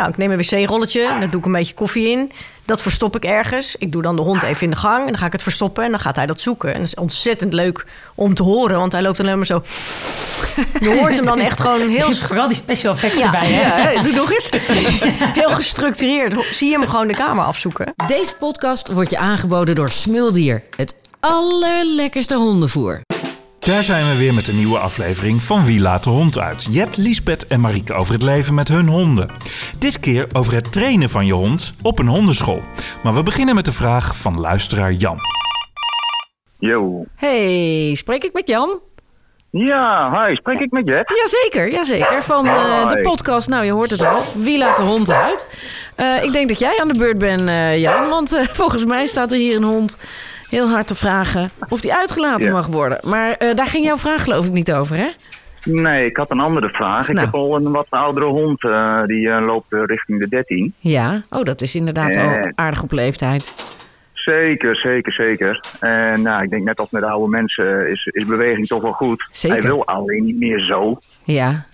Nou, 0.00 0.12
ik 0.12 0.18
neem 0.18 0.30
een 0.30 0.38
wc-rolletje 0.38 1.00
daar 1.00 1.30
doe 1.30 1.40
ik 1.40 1.46
een 1.46 1.52
beetje 1.52 1.74
koffie 1.74 2.08
in. 2.08 2.32
Dat 2.64 2.82
verstop 2.82 3.16
ik 3.16 3.24
ergens. 3.24 3.76
Ik 3.76 3.92
doe 3.92 4.02
dan 4.02 4.16
de 4.16 4.22
hond 4.22 4.42
even 4.42 4.62
in 4.62 4.70
de 4.70 4.76
gang 4.76 5.00
en 5.00 5.06
dan 5.06 5.18
ga 5.18 5.26
ik 5.26 5.32
het 5.32 5.42
verstoppen 5.42 5.84
en 5.84 5.90
dan 5.90 6.00
gaat 6.00 6.16
hij 6.16 6.26
dat 6.26 6.40
zoeken. 6.40 6.68
En 6.68 6.78
dat 6.78 6.86
is 6.86 6.94
ontzettend 6.94 7.52
leuk 7.52 7.86
om 8.14 8.34
te 8.34 8.42
horen, 8.42 8.78
want 8.78 8.92
hij 8.92 9.02
loopt 9.02 9.20
alleen 9.20 9.36
maar 9.36 9.46
zo. 9.46 9.62
Je 10.80 10.98
hoort 10.98 11.16
hem 11.16 11.24
dan 11.24 11.38
echt 11.38 11.60
gewoon 11.60 11.88
heel. 11.88 12.12
Vooral 12.26 12.48
die 12.48 12.56
special 12.56 12.92
effects 12.92 13.18
Ja, 13.18 13.24
erbij, 13.24 13.48
hè? 13.48 13.90
ja, 13.90 14.02
doe 14.02 14.12
nog 14.12 14.32
eens. 14.32 14.50
Heel 15.40 15.50
gestructureerd. 15.50 16.54
Zie 16.54 16.70
je 16.70 16.78
hem 16.78 16.88
gewoon 16.88 17.06
de 17.06 17.14
kamer 17.14 17.44
afzoeken. 17.44 17.94
Deze 18.06 18.34
podcast 18.34 18.92
wordt 18.92 19.10
je 19.10 19.18
aangeboden 19.18 19.74
door 19.74 19.90
Smuldier. 19.90 20.62
Het 20.76 20.94
allerlekkerste 21.20 22.34
hondenvoer. 22.34 23.00
Daar 23.60 23.82
zijn 23.82 24.04
we 24.10 24.18
weer 24.18 24.34
met 24.34 24.48
een 24.48 24.56
nieuwe 24.56 24.78
aflevering 24.78 25.42
van 25.42 25.64
Wie 25.64 25.80
laat 25.80 26.04
de 26.04 26.10
hond 26.10 26.38
uit? 26.38 26.66
Jet, 26.70 26.96
Liesbeth 26.96 27.46
en 27.46 27.60
Marieke 27.60 27.92
over 27.94 28.12
het 28.12 28.22
leven 28.22 28.54
met 28.54 28.68
hun 28.68 28.88
honden. 28.88 29.30
Dit 29.78 30.00
keer 30.00 30.26
over 30.32 30.52
het 30.52 30.72
trainen 30.72 31.08
van 31.08 31.26
je 31.26 31.32
hond 31.32 31.74
op 31.82 31.98
een 31.98 32.06
hondenschool. 32.06 32.60
Maar 33.02 33.14
we 33.14 33.22
beginnen 33.22 33.54
met 33.54 33.64
de 33.64 33.72
vraag 33.72 34.16
van 34.16 34.40
luisteraar 34.40 34.92
Jan. 34.92 35.18
Yo. 36.58 37.04
Hey, 37.16 37.94
spreek 37.94 38.24
ik 38.24 38.32
met 38.32 38.48
Jan? 38.48 38.80
Ja, 39.50 40.10
hi, 40.10 40.34
spreek 40.34 40.60
ik 40.60 40.70
met 40.70 40.86
Jet? 40.86 41.12
Jazeker, 41.16 41.72
jazeker. 41.72 42.22
Van 42.22 42.46
eh, 42.46 42.88
de 42.88 43.00
podcast, 43.00 43.48
nou 43.48 43.64
je 43.64 43.72
hoort 43.72 43.90
het 43.90 44.04
al, 44.04 44.22
Wie 44.34 44.58
laat 44.58 44.76
de 44.76 44.82
hond 44.82 45.10
uit? 45.10 45.54
Eh, 45.96 46.24
ik 46.24 46.32
denk 46.32 46.48
dat 46.48 46.58
jij 46.58 46.78
aan 46.80 46.88
de 46.88 46.98
beurt 46.98 47.18
bent, 47.18 47.48
eh, 47.48 47.80
Jan. 47.80 48.08
Want 48.08 48.40
volgens 48.60 48.84
mij 48.84 49.06
staat 49.06 49.32
er 49.32 49.38
hier 49.38 49.56
een 49.56 49.62
hond 49.62 49.98
heel 50.50 50.68
hard 50.68 50.86
te 50.86 50.94
vragen 50.94 51.50
of 51.68 51.80
die 51.80 51.94
uitgelaten 51.94 52.46
Ja. 52.48 52.52
mag 52.54 52.66
worden. 52.66 52.98
Maar 53.08 53.32
eh, 53.32 53.54
daar 53.54 53.66
ging 53.66 53.84
jouw 53.86 53.96
vraag 53.98 54.24
geloof 54.24 54.46
ik 54.46 54.52
niet 54.52 54.72
over, 54.72 54.96
hè? 54.96 55.08
Nee, 55.64 56.06
ik 56.06 56.16
had 56.16 56.30
een 56.30 56.40
andere 56.40 56.68
vraag. 56.68 57.08
Ik 57.08 57.14
Nou. 57.14 57.24
heb 57.26 57.34
al 57.34 57.56
een 57.56 57.70
wat 57.72 57.86
oudere 57.90 58.26
hond, 58.26 58.64
eh, 58.64 59.02
die 59.04 59.28
eh, 59.30 59.44
loopt 59.46 59.66
richting 59.70 60.20
de 60.20 60.28
13. 60.28 60.74
Ja, 60.78 61.22
oh 61.30 61.42
dat 61.42 61.60
is 61.62 61.74
inderdaad 61.74 62.16
Eh. 62.16 62.24
al 62.24 62.50
aardig 62.54 62.82
op 62.82 62.92
leeftijd. 62.92 63.54
Zeker, 64.12 64.76
zeker, 64.76 65.12
zeker. 65.12 65.60
En 65.80 66.22
nou, 66.22 66.42
ik 66.42 66.50
denk 66.50 66.64
net 66.64 66.80
als 66.80 66.90
met 66.90 67.02
oude 67.02 67.28
mensen 67.30 67.90
is, 67.90 68.06
is 68.06 68.24
beweging 68.24 68.66
toch 68.66 68.82
wel 68.82 68.92
goed. 68.92 69.28
Zeker. 69.32 69.58
Hij 69.58 69.66
wil 69.66 69.86
alleen 69.86 70.24
niet 70.24 70.38
meer 70.38 70.60
zo. 70.60 70.98
Ja, 71.24 71.64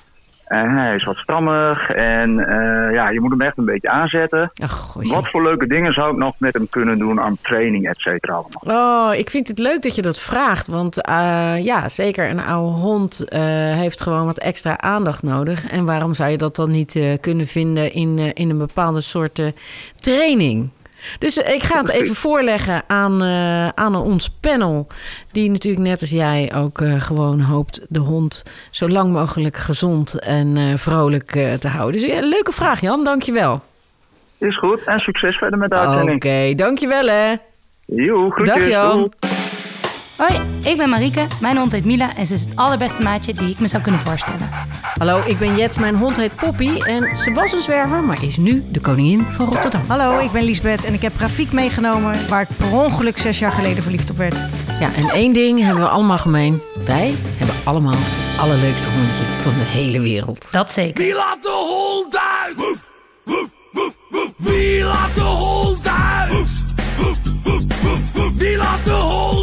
En 0.47 0.71
hij 0.71 0.95
is 0.95 1.05
wat 1.05 1.17
strammig 1.17 1.91
en 1.91 2.39
eh, 2.39 2.95
ja, 2.95 3.09
je 3.09 3.21
moet 3.21 3.31
hem 3.31 3.41
echt 3.41 3.59
een 3.59 3.65
beetje 3.65 3.91
aanzetten. 3.91 4.51
ach. 4.63 4.95
Wat 4.95 5.31
voor 5.31 5.43
leuke 5.43 5.67
dingen 5.67 5.93
zou 5.93 6.11
ik 6.11 6.17
nog 6.17 6.35
met 6.39 6.55
hem 6.55 6.69
kunnen 6.69 6.99
doen 6.99 7.21
aan 7.21 7.37
training, 7.43 7.89
et 7.89 7.99
cetera 7.99 8.33
allemaal? 8.33 9.09
Oh, 9.11 9.15
ik 9.15 9.31
vind 9.31 9.49
het 9.49 9.59
leuk 9.59 9.83
dat 9.83 9.95
je 9.95 10.03
dat 10.03 10.21
vraagt. 10.21 10.67
Want 10.67 11.03
eh, 11.03 11.65
ja, 11.65 11.89
zeker 11.89 12.31
een 12.31 12.41
oude 12.41 12.77
hond 12.77 13.29
eh, 13.29 13.41
heeft 13.75 14.01
gewoon 14.01 14.25
wat 14.25 14.39
extra 14.39 14.81
aandacht 14.81 15.23
nodig. 15.23 15.71
En 15.71 15.85
waarom 15.85 16.15
zou 16.15 16.31
je 16.31 16.39
dat 16.39 16.57
dan 16.57 16.71
niet 16.71 17.19
kunnen 17.21 17.47
vinden 17.47 17.93
in, 17.93 18.19
in 18.35 18.51
een 18.51 18.59
bepaalde 18.59 19.01
soort 19.01 19.53
training? 20.01 20.69
Dus 21.19 21.37
ik 21.37 21.62
ga 21.62 21.79
het 21.79 21.89
even 21.89 22.15
voorleggen 22.15 22.83
aan, 22.87 23.23
eh, 23.23 23.69
aan 23.69 23.97
ons 23.97 24.31
panel. 24.41 24.87
Die 25.33 25.51
natuurlijk 25.51 25.85
net 25.87 26.01
als 26.01 26.11
jij 26.11 26.53
ook 26.57 26.81
eh, 26.81 27.01
gewoon 27.01 27.41
hoopt 27.41 27.87
de 27.89 27.99
hond 27.99 28.43
zo 28.71 28.89
lang 28.89 29.12
mogelijk 29.12 29.57
gezond 29.57 30.19
en 30.21 30.57
eh, 30.57 30.77
vrolijk 30.77 31.31
te 31.59 31.69
houden. 31.69 32.01
Dus 32.01 32.11
ja, 32.11 32.21
leuke 32.21 32.53
vraag 32.53 32.81
Jan, 32.81 33.05
dankjewel. 33.05 33.62
Is 34.39 34.59
goed 34.59 34.84
en 34.84 34.99
succes 34.99 35.37
verder 35.37 35.59
met 35.59 35.71
de 35.71 35.77
Oké, 35.77 35.87
uitzending. 35.87 36.59
dankjewel 36.59 37.07
hè. 37.07 37.34
Joe, 37.87 38.31
groetjes. 38.33 38.59
Dag 38.59 38.69
Jan. 38.69 38.97
Doei. 38.99 39.46
Hoi, 40.17 40.41
ik 40.64 40.77
ben 40.77 40.89
Marieke. 40.89 41.27
Mijn 41.41 41.56
hond 41.56 41.72
heet 41.72 41.84
Mila 41.84 42.17
en 42.17 42.27
ze 42.27 42.34
is 42.34 42.41
het 42.41 42.56
allerbeste 42.56 43.03
maatje 43.03 43.33
die 43.33 43.50
ik 43.50 43.59
me 43.59 43.69
zou 43.69 43.83
kunnen 43.83 44.00
voorstellen. 44.00 44.48
Hallo, 44.98 45.22
ik 45.27 45.39
ben 45.39 45.56
Jet, 45.56 45.77
mijn 45.78 45.95
hond 45.95 46.17
heet 46.17 46.36
Poppy 46.36 46.81
en 46.81 47.17
ze 47.17 47.33
was 47.33 47.53
een 47.53 47.61
zwerver, 47.61 48.03
maar 48.03 48.22
is 48.22 48.37
nu 48.37 48.64
de 48.70 48.81
koningin 48.81 49.20
van 49.20 49.47
Rotterdam. 49.47 49.83
Hallo, 49.87 50.19
ik 50.19 50.31
ben 50.33 50.42
Liesbeth 50.42 50.84
en 50.84 50.94
ik 50.94 51.03
heb 51.03 51.12
Rafiek 51.19 51.53
meegenomen 51.53 52.28
waar 52.28 52.42
ik 52.42 52.48
per 52.56 52.72
ongeluk 52.72 53.19
zes 53.19 53.39
jaar 53.39 53.53
geleden 53.53 53.83
verliefd 53.83 54.11
op 54.11 54.17
werd. 54.17 54.37
Ja, 54.81 54.94
en 54.94 55.09
één 55.09 55.33
ding 55.33 55.61
hebben 55.62 55.83
we 55.83 55.89
allemaal 55.89 56.19
gemeen. 56.19 56.60
Wij 56.84 57.15
hebben 57.37 57.56
allemaal 57.65 57.97
het 57.97 58.41
allerleukste 58.41 58.88
hondje 58.88 59.22
van 59.43 59.53
de 59.53 59.65
hele 59.65 60.00
wereld. 60.00 60.49
Dat 60.50 60.72
zeker. 60.72 61.05
Wie 61.05 61.15
laat 61.15 61.43
de 61.43 61.49
hond 61.49 62.16
uit? 62.16 62.56
Woef, 62.56 62.78
woef, 63.25 63.49
woef, 63.72 63.94
woef. 64.10 64.31
Wie 64.37 64.84
laat 64.84 65.15
de 65.15 65.21
hond 65.21 65.88
uit? 65.88 66.31
Woef, 66.32 66.49
woef, 66.97 67.19
woef, 67.44 67.62
woef, 67.82 68.12
woef. 68.12 68.32
Wie 68.37 68.56
laat 68.56 68.84
de 68.84 68.91
hond 68.91 69.28
uit? 69.28 69.36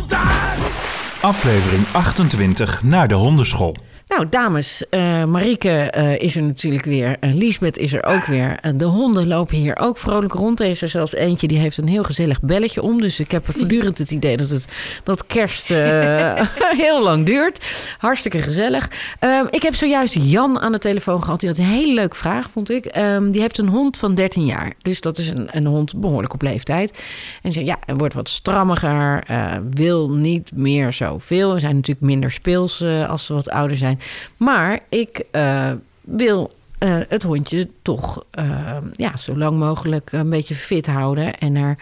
Aflevering 1.23 1.85
28 1.91 2.83
naar 2.83 3.07
de 3.07 3.13
hondenschool. 3.13 3.75
Nou, 4.15 4.29
dames, 4.29 4.89
eh 4.89 5.23
Marieke 5.23 5.69
eh, 5.69 6.19
is 6.19 6.35
er 6.35 6.43
natuurlijk 6.43 6.85
weer. 6.85 7.17
Eh, 7.19 7.33
Liesbeth 7.33 7.77
is 7.77 7.93
er 7.93 8.03
ook 8.03 8.25
weer. 8.25 8.59
De 8.75 8.85
honden 8.85 9.27
lopen 9.27 9.55
hier 9.57 9.77
ook 9.79 9.97
vrolijk 9.97 10.33
rond. 10.33 10.59
Er 10.59 10.69
is 10.69 10.81
er 10.81 10.89
zelfs 10.89 11.13
eentje 11.13 11.47
die 11.47 11.57
heeft 11.57 11.77
een 11.77 11.87
heel 11.87 12.03
gezellig 12.03 12.41
belletje 12.41 12.81
om. 12.81 13.01
Dus 13.01 13.19
ik 13.19 13.31
heb 13.31 13.45
voortdurend 13.45 13.97
het 13.97 14.11
idee 14.11 14.37
dat, 14.37 14.49
het, 14.49 14.65
dat 15.03 15.25
kerst 15.25 15.71
eh, 15.71 16.47
heel 16.85 17.03
lang 17.03 17.25
duurt. 17.25 17.65
Hartstikke 17.97 18.41
gezellig. 18.41 18.89
Ehm, 19.19 19.45
ik 19.49 19.61
heb 19.61 19.75
zojuist 19.75 20.13
Jan 20.19 20.59
aan 20.59 20.71
de 20.71 20.77
telefoon 20.77 21.23
gehad. 21.23 21.39
Die 21.39 21.49
had 21.49 21.57
een 21.57 21.65
hele 21.65 21.93
leuke 21.93 22.15
vraag, 22.15 22.49
vond 22.49 22.69
ik. 22.69 22.85
Ehm, 22.85 23.31
die 23.31 23.41
heeft 23.41 23.57
een 23.57 23.69
hond 23.69 23.97
van 23.97 24.15
13 24.15 24.45
jaar. 24.45 24.73
Dus 24.81 25.01
dat 25.01 25.17
is 25.17 25.29
een, 25.29 25.47
een 25.51 25.65
hond 25.65 25.99
behoorlijk 25.99 26.33
op 26.33 26.41
leeftijd. 26.41 27.03
En 27.41 27.51
ze 27.51 27.65
ja, 27.65 27.77
wordt 27.97 28.13
wat 28.13 28.29
strammiger. 28.29 29.23
wil 29.69 30.09
niet 30.09 30.51
meer 30.55 30.93
zoveel. 30.93 31.53
Er 31.53 31.59
zijn 31.59 31.75
natuurlijk 31.75 32.05
minder 32.05 32.31
speels 32.31 32.83
als 33.07 33.25
ze 33.25 33.33
wat 33.33 33.49
ouder 33.49 33.77
zijn. 33.77 33.99
Maar 34.37 34.79
ik 34.89 35.23
eh, 35.31 35.71
wil 36.01 36.53
eh, 36.77 36.97
het 37.09 37.23
hondje 37.23 37.69
toch 37.81 38.23
eh, 38.31 38.45
ja, 38.93 39.17
zo 39.17 39.37
lang 39.37 39.57
mogelijk 39.57 40.11
een 40.11 40.29
beetje 40.29 40.55
fit 40.55 40.87
houden 40.87 41.39
en 41.39 41.55
er 41.55 41.75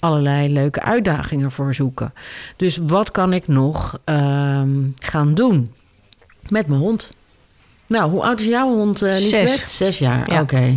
allerlei 0.00 0.52
leuke 0.52 0.82
uitdagingen 0.82 1.50
voor 1.52 1.74
zoeken. 1.74 2.12
Dus 2.56 2.78
wat 2.82 3.10
kan 3.10 3.32
ik 3.32 3.48
nog 3.48 3.98
ehm, 4.04 4.70
gaan 4.98 5.34
doen 5.34 5.72
met 6.48 6.66
mijn 6.66 6.80
hond? 6.80 7.10
Nou, 7.86 8.10
hoe 8.10 8.22
oud 8.22 8.40
is 8.40 8.46
jouw 8.46 8.68
hond, 8.74 9.02
eh 9.02 9.12
Zes. 9.12 9.30
Lisbeth? 9.32 9.66
Zes 9.68 9.98
jaar, 9.98 10.32
Ja. 10.32 10.40
oké. 10.40 10.74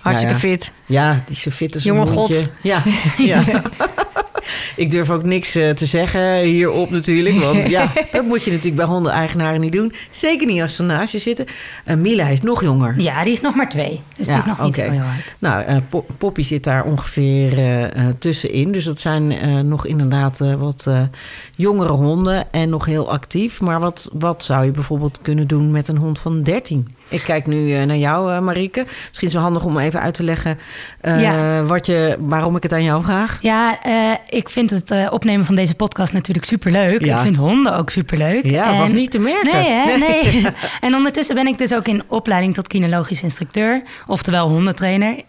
Hartstikke 0.00 0.34
Ja, 0.34 0.40
ja. 0.48 0.56
fit. 0.56 0.72
Ja, 0.86 1.22
die 1.26 1.34
is 1.36 1.42
zo 1.42 1.50
fit 1.50 1.74
als 1.74 1.82
Jonge 1.82 2.00
een 2.00 2.06
god. 2.06 2.16
hondje. 2.16 2.44
Ja, 2.62 2.82
ja. 3.16 3.42
Ik 4.76 4.90
durf 4.90 5.10
ook 5.10 5.22
niks 5.24 5.54
eh, 5.54 5.70
te 5.70 5.86
zeggen 5.86 6.38
hierop 6.42 6.90
natuurlijk. 6.90 7.36
Want 7.38 7.68
ja, 7.78 7.92
dat 8.12 8.24
moet 8.24 8.42
je 8.44 8.50
natuurlijk 8.50 8.76
bij 8.76 8.86
hondeneigenaren 8.86 9.60
niet 9.60 9.72
doen. 9.72 9.92
Zeker 10.10 10.46
niet 10.46 10.60
als 10.62 10.76
ze 10.76 10.82
naast 10.82 11.12
je 11.12 11.18
zitten. 11.18 11.46
Eh, 11.84 11.96
Mila 11.96 12.26
is 12.28 12.40
nog 12.40 12.62
jonger. 12.62 12.94
Ja, 13.00 13.22
die 13.24 13.32
is 13.32 13.40
nog 13.40 13.54
maar 13.54 13.68
twee. 13.68 14.00
Dus 14.16 14.26
die 14.26 14.36
is 14.36 14.44
nog 14.44 14.64
niet 14.64 14.74
zo 14.74 14.80
heel 14.82 15.00
hard. 15.00 15.34
Nou, 15.38 15.80
Po- 15.88 16.06
Poppy 16.18 16.42
zit 16.42 16.64
daar 16.64 16.84
ongeveer 16.84 17.58
tussenin. 18.18 18.72
Dus 18.72 18.84
dat 18.84 19.00
zijn 19.00 19.68
nog 19.68 19.86
inderdaad 19.86 20.38
wat 20.38 20.90
jongere 21.56 21.92
honden 21.92 22.52
en 22.52 22.70
nog 22.70 22.86
heel 22.86 23.10
actief. 23.10 23.60
Maar 23.60 23.80
wat, 23.80 24.10
wat 24.12 24.44
zou 24.44 24.64
je 24.64 24.70
bijvoorbeeld 24.70 25.18
kunnen 25.22 25.46
doen 25.46 25.70
met 25.70 25.88
een 25.88 25.96
hond 25.96 26.18
van 26.18 26.42
13? 26.42 26.88
Ik 27.12 27.22
kijk 27.22 27.46
nu 27.46 27.74
eh, 27.74 27.82
naar 27.82 27.96
jou, 27.96 28.32
eh, 28.32 28.40
Marieke. 28.40 28.84
Misschien 29.08 29.28
is 29.28 29.34
het 29.34 29.42
handig 29.42 29.64
om 29.64 29.78
even 29.78 30.00
uit 30.00 30.14
te 30.14 30.22
leggen 30.22 30.58
eh, 31.00 31.22
Ja. 31.22 31.64
wat 31.64 31.86
je, 31.86 32.16
waarom 32.20 32.56
ik 32.56 32.62
het 32.62 32.72
aan 32.72 32.84
jou 32.84 33.02
vraag. 33.02 33.38
Ja, 33.40 33.78
ik 34.28 34.48
vind 34.48 34.70
het 34.70 35.10
opnemen 35.10 35.46
van 35.46 35.54
deze 35.54 35.74
podcast 35.74 36.12
natuurlijk 36.12 36.46
superleuk. 36.46 37.04
Ja. 37.04 37.16
Ik 37.16 37.22
vind 37.22 37.36
honden 37.36 37.76
ook 37.76 37.90
superleuk. 37.90 38.44
Ja, 38.50 38.76
was 38.76 38.92
niet 38.92 39.10
te 39.10 39.18
merken. 39.18 39.52
Nee, 39.52 39.70
hè? 39.70 39.96
nee. 39.96 40.46
en 40.80 40.94
ondertussen 40.94 41.34
ben 41.34 41.46
ik 41.46 41.58
dus 41.58 41.74
ook 41.74 41.88
in 41.88 42.02
opleiding 42.08 42.54
tot 42.54 42.68
kinologisch 42.68 43.22
instructeur. 43.22 43.82
Oftewel 44.06 44.48
hondentrainer. 44.48 45.22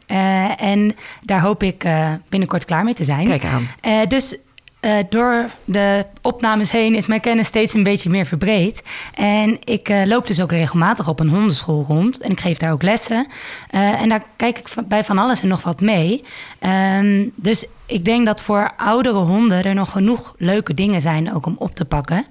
En 0.57 0.95
daar 1.21 1.41
hoop 1.41 1.63
ik 1.63 1.88
binnenkort 2.29 2.65
klaar 2.65 2.83
mee 2.83 2.94
te 2.94 3.03
zijn. 3.03 3.27
Kijk 3.27 3.44
aan. 3.45 3.67
Dus 4.07 4.38
eh, 4.83 4.97
door 5.09 5.49
de 5.66 6.05
opnames 6.21 6.71
heen 6.71 6.95
is 6.95 7.05
mijn 7.05 7.21
kennis 7.21 7.47
steeds 7.47 7.73
een 7.73 7.83
beetje 7.83 8.09
meer 8.09 8.25
verbreed. 8.25 8.83
En 9.13 9.57
ik 9.63 9.89
eh, 9.89 10.05
loop 10.05 10.27
dus 10.27 10.41
ook 10.41 10.51
regelmatig 10.51 11.07
op 11.07 11.19
een 11.19 11.29
hondenschool 11.29 11.85
rond. 11.88 12.17
En 12.17 12.31
ik 12.31 12.39
geef 12.39 12.57
daar 12.57 12.71
ook 12.71 12.81
lessen. 12.81 13.27
Eh, 13.69 14.01
en 14.01 14.09
daar 14.09 14.23
kijk 14.35 14.57
ik 14.57 14.88
bij 14.88 15.03
van 15.03 15.17
alles 15.17 15.41
en 15.41 15.47
nog 15.47 15.63
wat 15.63 15.81
mee. 15.81 16.24
Ehm, 16.59 17.27
dus 17.35 17.65
ik 17.85 18.06
denk 18.06 18.25
dat 18.25 18.41
voor 18.41 18.71
oudere 18.77 19.18
honden 19.18 19.63
er 19.63 19.75
nog 19.75 19.91
genoeg 19.91 20.35
leuke 20.38 20.74
dingen 20.74 21.01
zijn 21.01 21.33
ook 21.33 21.45
om 21.45 21.56
op 21.59 21.75
te 21.75 21.85
pakken. 21.85 22.25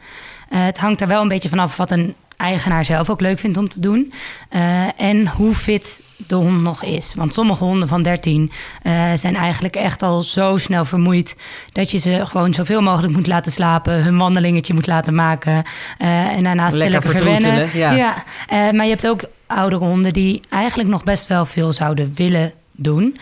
Het 0.49 0.78
hangt 0.78 1.00
er 1.00 1.08
wel 1.08 1.22
een 1.22 1.28
beetje 1.28 1.49
vanaf 1.49 1.76
wat 1.76 1.90
een 1.90 2.14
eigenaar 2.42 2.84
zelf 2.84 3.10
ook 3.10 3.20
leuk 3.20 3.38
vindt 3.38 3.56
om 3.56 3.68
te 3.68 3.80
doen. 3.80 4.12
Eh, 4.48 5.00
en 5.00 5.28
hoe 5.28 5.54
fit 5.54 6.02
de 6.16 6.34
hond 6.34 6.62
nog 6.62 6.84
is. 6.84 7.14
Want 7.14 7.34
sommige 7.34 7.64
honden 7.64 7.88
van 7.88 8.02
13 8.02 8.52
eh, 8.82 9.10
zijn 9.14 9.36
eigenlijk 9.36 9.76
echt 9.76 10.02
al 10.02 10.22
zo 10.22 10.56
snel 10.56 10.84
vermoeid... 10.84 11.36
dat 11.72 11.90
je 11.90 11.98
ze 11.98 12.26
gewoon 12.26 12.54
zoveel 12.54 12.80
mogelijk 12.80 13.12
moet 13.12 13.26
laten 13.26 13.52
slapen... 13.52 14.02
hun 14.02 14.18
wandelingetje 14.18 14.74
moet 14.74 14.86
laten 14.86 15.14
maken... 15.14 15.64
eh, 15.98 16.26
en 16.26 16.42
daarnaast 16.42 16.76
Lekker 16.76 16.92
lekker 16.92 17.10
verwennen. 17.10 17.68
ja. 17.74 18.24
maar 18.48 18.84
je 18.84 18.90
hebt 18.90 19.06
ook 19.06 19.22
oudere 19.46 19.84
honden... 19.84 20.12
die 20.12 20.40
eigenlijk 20.48 20.88
nog 20.88 21.02
best 21.02 21.26
wel 21.26 21.44
veel 21.44 21.72
zouden 21.72 22.12
willen 22.14 22.52
doen. 22.72 23.18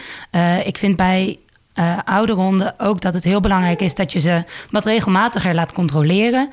Ik 0.65 0.79
vind 0.79 0.97
bij 0.97 1.39
oudere 2.05 2.41
honden 2.41 2.75
ook 2.79 3.01
dat 3.01 3.15
het 3.15 3.25
heel 3.25 3.41
belangrijk 3.41 3.81
is... 3.81 3.95
dat 3.95 4.13
je 4.13 4.21
ze 4.21 4.45
wat 4.71 4.85
regelmatiger 4.85 5.55
laat 5.55 5.73
controleren. 5.73 6.51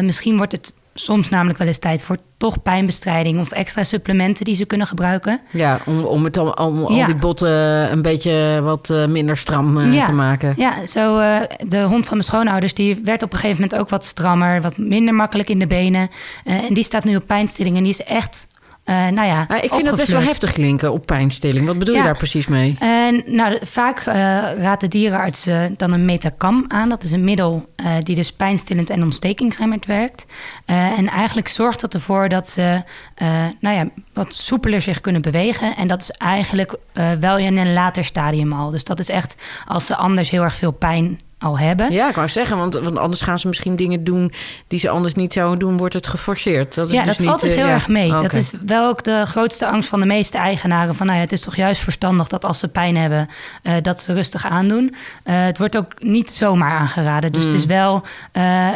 Misschien 0.00 0.36
wordt 0.36 0.52
het 0.52 0.74
soms 1.00 1.28
namelijk 1.28 1.58
wel 1.58 1.66
eens 1.66 1.78
tijd 1.78 2.02
voor 2.02 2.16
toch 2.36 2.62
pijnbestrijding 2.62 3.38
of 3.40 3.50
extra 3.50 3.84
supplementen 3.84 4.44
die 4.44 4.54
ze 4.56 4.64
kunnen 4.64 4.86
gebruiken. 4.86 5.40
Ja, 5.50 5.78
om, 5.86 6.04
om, 6.04 6.24
het, 6.24 6.36
om 6.36 6.48
al 6.84 7.04
die 7.06 7.14
botten 7.14 7.92
een 7.92 8.02
beetje 8.02 8.60
wat 8.62 8.90
eh, 8.90 9.06
minder 9.06 9.36
stram 9.36 9.78
eh, 9.78 9.92
Ja. 9.92 10.04
te 10.04 10.12
maken. 10.12 10.54
Ja, 10.56 10.86
zo 10.86 11.18
eh, 11.18 11.40
de 11.66 11.82
hond 11.82 12.04
van 12.04 12.16
mijn 12.16 12.28
schoonouders 12.28 12.74
die 12.74 13.00
werd 13.04 13.22
op 13.22 13.32
een 13.32 13.38
gegeven 13.38 13.62
moment 13.62 13.80
ook 13.80 13.88
wat 13.88 14.04
strammer, 14.04 14.60
wat 14.60 14.76
minder 14.78 15.14
makkelijk 15.14 15.48
in 15.48 15.58
de 15.58 15.66
benen. 15.66 16.08
En 16.44 16.74
die 16.74 16.84
staat 16.84 17.04
nu 17.04 17.16
op 17.16 17.26
pijnstilling 17.26 17.76
en 17.76 17.82
die 17.82 17.92
is 17.92 18.02
echt, 18.02 18.46
nou 18.94 19.26
ja, 19.26 19.44
Ah, 19.48 19.64
ik 19.64 19.72
vind 19.74 19.84
dat 19.86 19.96
best 19.96 20.10
wel 20.12 20.20
heftig 20.20 20.52
klinken 20.52 20.92
op 20.92 21.06
pijnstilling. 21.06 21.66
Wat 21.66 21.78
bedoel 21.78 21.94
je 21.94 22.02
daar 22.02 22.16
precies 22.16 22.46
mee? 22.46 22.76
En 22.78 23.22
nou, 23.26 23.58
de- 23.58 23.66
vaak 23.66 23.98
eh 23.98 24.14
raadt 24.58 24.80
de 24.80 24.88
dierenarts 24.88 25.46
eh, 25.46 25.60
dan 25.76 25.92
een 25.92 26.04
metacam 26.04 26.64
aan. 26.68 26.88
Dat 26.88 27.02
is 27.02 27.12
een 27.12 27.24
middel 27.24 27.68
eh, 27.76 27.92
die 28.02 28.14
dus 28.16 28.32
pijnstillend 28.32 28.90
en 28.90 29.02
ontstekingsremmend 29.02 29.86
werkt. 29.86 30.26
Eh, 30.64 30.98
en 30.98 31.08
eigenlijk 31.08 31.48
zorgt 31.48 31.80
dat 31.80 31.94
ervoor 31.94 32.28
dat 32.28 32.48
ze 32.48 32.82
eh, 33.14 33.44
nou 33.60 33.76
ja, 33.76 33.88
wat 34.12 34.34
soepeler 34.34 34.82
zich 34.82 35.00
kunnen 35.00 35.22
bewegen. 35.22 35.76
En 35.76 35.86
dat 35.86 36.02
is 36.02 36.10
eigenlijk 36.10 36.76
eh, 36.92 37.10
wel 37.20 37.38
in 37.38 37.56
een 37.56 37.72
later 37.72 38.04
stadium 38.04 38.52
al. 38.52 38.70
Dus 38.70 38.84
dat 38.84 38.98
is 38.98 39.08
echt 39.08 39.34
als 39.66 39.86
ze 39.86 39.96
anders 39.96 40.30
heel 40.30 40.42
erg 40.42 40.56
veel 40.56 40.72
pijn 40.72 41.20
al 41.38 41.58
hebben. 41.58 41.92
Ja, 41.92 42.08
ik 42.08 42.14
wou 42.14 42.28
zeggen, 42.28 42.56
want, 42.56 42.74
want 42.74 42.98
anders 42.98 43.22
gaan 43.22 43.38
ze 43.38 43.48
misschien 43.48 43.76
dingen 43.76 44.04
doen 44.04 44.32
die 44.66 44.78
ze 44.78 44.88
anders 44.88 45.14
niet 45.14 45.32
zouden 45.32 45.58
doen, 45.58 45.76
wordt 45.76 45.94
het 45.94 46.06
geforceerd. 46.06 46.74
Dat 46.74 46.86
is 46.86 46.92
ja, 46.92 47.04
dus 47.04 47.16
dat 47.16 47.26
valt 47.26 47.40
dus 47.40 47.50
eh, 47.50 47.56
heel 47.56 47.66
ja. 47.66 47.72
erg 47.72 47.88
mee. 47.88 48.14
Oké. 48.14 48.22
Dat 48.22 48.34
is 48.34 48.50
wel 48.66 48.88
ook 48.88 49.04
de 49.04 49.22
grootste 49.26 49.66
angst 49.66 49.88
van 49.88 50.00
de 50.00 50.06
meeste 50.06 50.38
eigenaren. 50.38 50.94
Van, 50.94 51.06
nou 51.06 51.18
ja, 51.18 51.24
het 51.24 51.32
is 51.32 51.40
toch 51.40 51.56
juist 51.56 51.80
verstandig 51.80 52.28
dat 52.28 52.44
als 52.44 52.58
ze 52.58 52.68
pijn 52.68 52.96
hebben, 52.96 53.28
eh, 53.62 53.74
dat 53.82 54.00
ze 54.00 54.12
rustig 54.12 54.46
aandoen. 54.46 54.94
Eh, 55.22 55.44
het 55.44 55.58
wordt 55.58 55.76
ook 55.76 56.02
niet 56.02 56.30
zomaar 56.30 56.78
aangeraden. 56.78 57.32
Dus 57.32 57.44
het 57.44 57.54
is 57.54 57.66
wel 57.66 58.02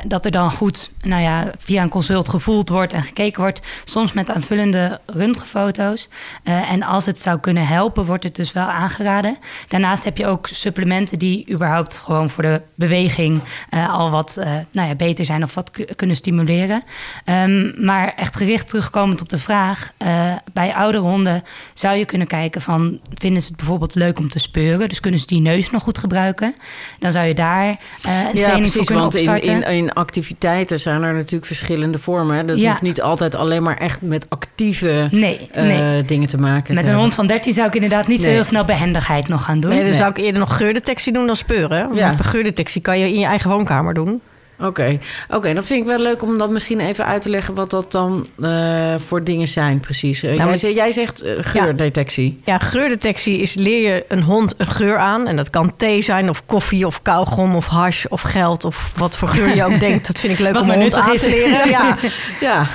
dat 0.07 0.25
er 0.25 0.31
dan 0.31 0.51
goed 0.51 0.91
nou 1.01 1.23
ja, 1.23 1.51
via 1.59 1.83
een 1.83 1.89
consult 1.89 2.29
gevoeld 2.29 2.69
wordt 2.69 2.93
en 2.93 3.03
gekeken 3.03 3.41
wordt. 3.41 3.61
Soms 3.85 4.13
met 4.13 4.31
aanvullende 4.31 5.01
röntgenfoto's. 5.07 6.09
En 6.43 6.83
als 6.83 7.07
het 7.07 7.19
zou 7.19 7.41
kunnen 7.41 7.67
helpen, 7.67 8.05
wordt 8.05 8.25
het 8.25 8.35
dus 8.35 8.53
wel 8.53 8.67
aangeraden. 8.67 9.37
Daarnaast 9.69 10.05
heb 10.05 10.17
je 10.17 10.27
ook 10.27 10.47
supplementen 10.47 11.19
die 11.19 11.53
überhaupt 11.53 11.95
gewoon 11.95 12.31
voor 12.31 12.43
de 12.43 12.52
beweging 12.75 13.41
eh, 13.71 13.95
al 13.95 14.11
wat 14.11 14.37
eh, 14.37 14.51
nou 14.73 14.89
ja, 14.89 14.95
beter 14.95 15.25
zijn 15.25 15.43
of 15.43 15.55
wat 15.55 15.71
ku- 15.71 15.85
kunnen 15.97 16.17
stimuleren. 16.17 16.83
Ehm, 17.25 17.85
maar 17.85 18.13
echt 18.17 18.37
gericht 18.37 18.69
terugkomend 18.69 19.21
op 19.21 19.29
de 19.29 19.39
vraag, 19.39 19.93
eh, 19.97 20.33
bij 20.53 20.75
oudere 20.75 21.05
honden 21.05 21.43
zou 21.75 21.97
je 21.97 22.05
kunnen 22.05 22.27
kijken 22.27 22.61
van 22.61 22.99
vinden 23.15 23.43
ze 23.43 23.49
het 23.49 23.57
bijvoorbeeld 23.57 23.95
leuk 23.95 24.19
om 24.19 24.29
te 24.29 24.39
speuren, 24.39 24.89
dus 24.89 25.01
kunnen 25.01 25.21
ze 25.21 25.27
die 25.27 25.41
neus 25.41 25.71
nog 25.71 25.83
goed 25.83 25.99
gebruiken. 25.99 26.55
Dan 26.99 27.13
zou 27.13 27.27
je 27.27 27.35
daar 27.35 27.65
eh, 27.69 27.73
een 27.73 27.79
Ja, 28.05 28.31
training 28.31 28.43
voor 28.53 28.57
precies, 28.57 28.87
kunnen 28.87 29.03
want 29.05 29.15
in, 29.15 29.63
in, 29.63 29.63
in 29.77 29.93
activiteiten 29.93 30.81
zijn 30.81 31.03
er 31.03 31.15
natuurlijk 31.15 31.47
verschillende 31.47 31.99
vormen. 31.99 32.37
hè. 32.37 32.45
Dat 32.45 32.61
Ja. 32.61 32.69
hoeft 32.69 32.83
niet 32.83 33.03
altijd 33.03 33.35
alleen 33.35 33.63
maar 33.63 33.77
echt 33.79 34.01
met 34.03 34.27
actieve 34.29 35.09
nee, 35.11 35.49
eh, 35.53 35.65
nee. 35.65 36.05
dingen 36.05 36.29
te 36.29 36.39
maken. 36.39 36.75
Met 36.75 36.85
te 36.85 36.91
een 36.91 36.97
hond 36.97 37.15
van 37.15 37.27
13 37.27 37.53
zou 37.53 37.67
ik 37.69 37.75
inderdaad 37.75 38.07
niet 38.09 38.23
zo 38.23 38.29
heel 38.29 38.45
snel 38.45 38.65
behendigheid 38.65 39.29
nog 39.29 39.45
gaan 39.45 39.61
doen. 39.61 39.71
Nee, 39.71 39.79
dan 39.81 39.89
Nee. 39.89 39.99
zou 39.99 40.11
ik 40.11 40.17
eerder 40.19 40.41
nog 40.41 40.57
geurdetectie 40.57 41.13
doen 41.13 41.27
dan 41.27 41.37
speuren. 41.37 41.95
Ja. 41.95 42.09
Geurdetectie 42.43 42.81
kan 42.83 42.99
je 42.99 43.07
in 43.09 43.19
je 43.21 43.27
eigen 43.27 43.51
woonkamer 43.51 43.95
doen. 43.95 44.21
Oké, 44.61 44.99
Oké, 45.31 45.55
dan 45.55 45.65
vind 45.65 45.81
ik 45.81 45.87
wel 45.87 45.99
leuk 45.99 46.23
om 46.23 46.39
dat 46.39 46.51
misschien 46.51 46.81
even 46.81 47.05
uit 47.07 47.23
te 47.23 47.29
leggen 47.29 47.55
wat 47.55 47.71
dat 47.71 47.93
dan 47.93 48.27
eh, 48.43 48.95
voor 49.07 49.25
dingen 49.25 49.49
zijn 49.49 49.81
precies. 49.81 50.23
Eh, 50.23 50.29
Nou, 50.29 50.37
jij, 50.37 50.47
maar- 50.49 50.59
zegt- 50.59 50.75
jij 50.75 50.93
zegt 50.93 51.23
eh, 51.23 51.33
geurdetectie. 51.41 52.41
Ja, 52.45 52.59
geurdetectie 52.59 53.39
is 53.39 53.55
leer 53.55 53.93
je 53.95 54.05
een 54.09 54.23
hond 54.23 54.55
een 54.59 54.67
geur 54.67 54.97
aan. 54.97 55.27
En 55.27 55.37
dat 55.37 55.51
kan 55.51 55.73
thee 55.77 56.03
zijn 56.03 56.29
of 56.29 56.47
koffie 56.47 56.87
of 56.87 57.03
kauwgom 57.03 57.57
of 57.57 57.67
hash 57.67 58.05
of 58.05 58.21
geld 58.23 58.65
of 58.65 58.93
wat 58.97 59.17
voor 59.17 59.29
geur 59.29 59.55
je 59.57 59.65
ook 59.65 59.79
denkt. 59.89 60.07
Dat 60.07 60.21
vind 60.21 60.33
ik 60.33 60.39
leuk 60.39 60.61
om 60.61 60.71
een 60.71 60.81
hond 60.81 60.95
aan 60.95 61.15
is. 61.15 61.23
te 61.23 61.31
leren. 61.31 61.69
Ja, 61.71 61.97
Ja. 62.49 62.67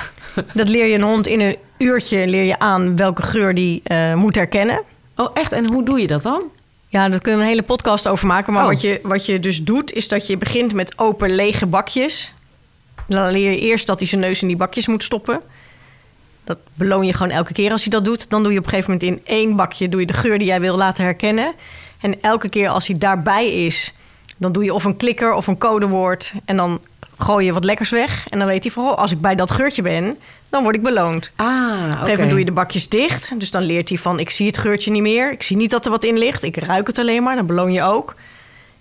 dat 0.54 0.68
leer 0.68 0.86
je 0.86 0.94
een 0.94 1.02
hond 1.02 1.26
in 1.26 1.40
een 1.40 1.56
uurtje 1.78 2.26
leer 2.26 2.44
je 2.44 2.58
aan 2.58 2.96
welke 2.96 3.22
geur 3.22 3.54
die 3.54 3.82
moet 4.14 4.34
herkennen. 4.34 4.80
Oh, 5.16 5.28
echt? 5.34 5.52
En 5.52 5.72
hoe 5.72 5.84
doe 5.84 6.00
je 6.00 6.06
dat 6.06 6.22
dan? 6.22 6.42
Ja, 6.88 7.08
daar 7.08 7.20
kunnen 7.20 7.40
we 7.40 7.44
een 7.46 7.52
hele 7.52 7.66
podcast 7.66 8.08
over 8.08 8.26
maken. 8.26 8.52
Maar 8.52 8.62
Oh. 8.62 8.68
wat, 8.68 8.80
je, 8.80 9.00
wat 9.02 9.26
je 9.26 9.40
dus 9.40 9.62
doet, 9.62 9.92
is 9.92 10.08
dat 10.08 10.26
je 10.26 10.36
begint 10.36 10.72
met 10.74 10.98
open 10.98 11.34
lege 11.34 11.66
bakjes. 11.66 12.32
Dan 13.06 13.30
leer 13.30 13.50
je 13.50 13.58
eerst 13.58 13.86
dat 13.86 13.98
hij 13.98 14.08
zijn 14.08 14.20
neus 14.20 14.42
in 14.42 14.48
die 14.48 14.56
bakjes 14.56 14.86
moet 14.86 15.02
stoppen. 15.02 15.40
Dat 16.44 16.58
beloon 16.74 17.06
je 17.06 17.12
gewoon 17.12 17.32
elke 17.32 17.52
keer 17.52 17.70
als 17.72 17.82
hij 17.82 17.90
dat 17.90 18.04
doet. 18.04 18.30
Dan 18.30 18.42
doe 18.42 18.52
je 18.52 18.58
op 18.58 18.64
een 18.64 18.70
gegeven 18.70 18.92
moment 18.92 19.10
in 19.10 19.34
één 19.34 19.56
bakje 19.56 19.88
doe 19.88 20.00
je 20.00 20.06
de 20.06 20.12
geur 20.12 20.38
die 20.38 20.46
jij 20.46 20.60
wil 20.60 20.76
laten 20.76 21.04
herkennen. 21.04 21.54
En 22.00 22.20
elke 22.22 22.48
keer 22.48 22.68
als 22.68 22.86
hij 22.86 22.98
daarbij 22.98 23.46
is, 23.66 23.92
dan 24.36 24.52
doe 24.52 24.64
je 24.64 24.74
of 24.74 24.84
een 24.84 24.96
klikker 24.96 25.32
of 25.32 25.46
een 25.46 25.58
codewoord. 25.58 26.32
En 26.44 26.56
dan 26.56 26.80
gooi 27.18 27.44
je 27.46 27.52
wat 27.52 27.64
lekkers 27.64 27.90
weg. 27.90 28.26
En 28.28 28.38
dan 28.38 28.48
weet 28.48 28.62
hij 28.62 28.72
van, 28.72 28.84
oh, 28.84 28.96
als 28.96 29.10
ik 29.10 29.20
bij 29.20 29.34
dat 29.34 29.50
geurtje 29.50 29.82
ben, 29.82 30.18
dan 30.48 30.62
word 30.62 30.74
ik 30.76 30.82
beloond. 30.82 31.30
Ah, 31.36 31.46
Op 31.46 31.52
een 31.54 31.84
oké. 31.84 31.90
gegeven 31.92 32.10
moment 32.10 32.30
doe 32.30 32.38
je 32.38 32.44
de 32.44 32.52
bakjes 32.52 32.88
dicht. 32.88 33.32
Dus 33.38 33.50
dan 33.50 33.62
leert 33.62 33.88
hij 33.88 33.98
van, 33.98 34.18
ik 34.18 34.30
zie 34.30 34.46
het 34.46 34.58
geurtje 34.58 34.90
niet 34.90 35.02
meer. 35.02 35.32
Ik 35.32 35.42
zie 35.42 35.56
niet 35.56 35.70
dat 35.70 35.84
er 35.84 35.90
wat 35.90 36.04
in 36.04 36.18
ligt. 36.18 36.42
Ik 36.42 36.56
ruik 36.56 36.86
het 36.86 36.98
alleen 36.98 37.22
maar. 37.22 37.36
Dan 37.36 37.46
beloon 37.46 37.72
je 37.72 37.82
ook. 37.82 38.14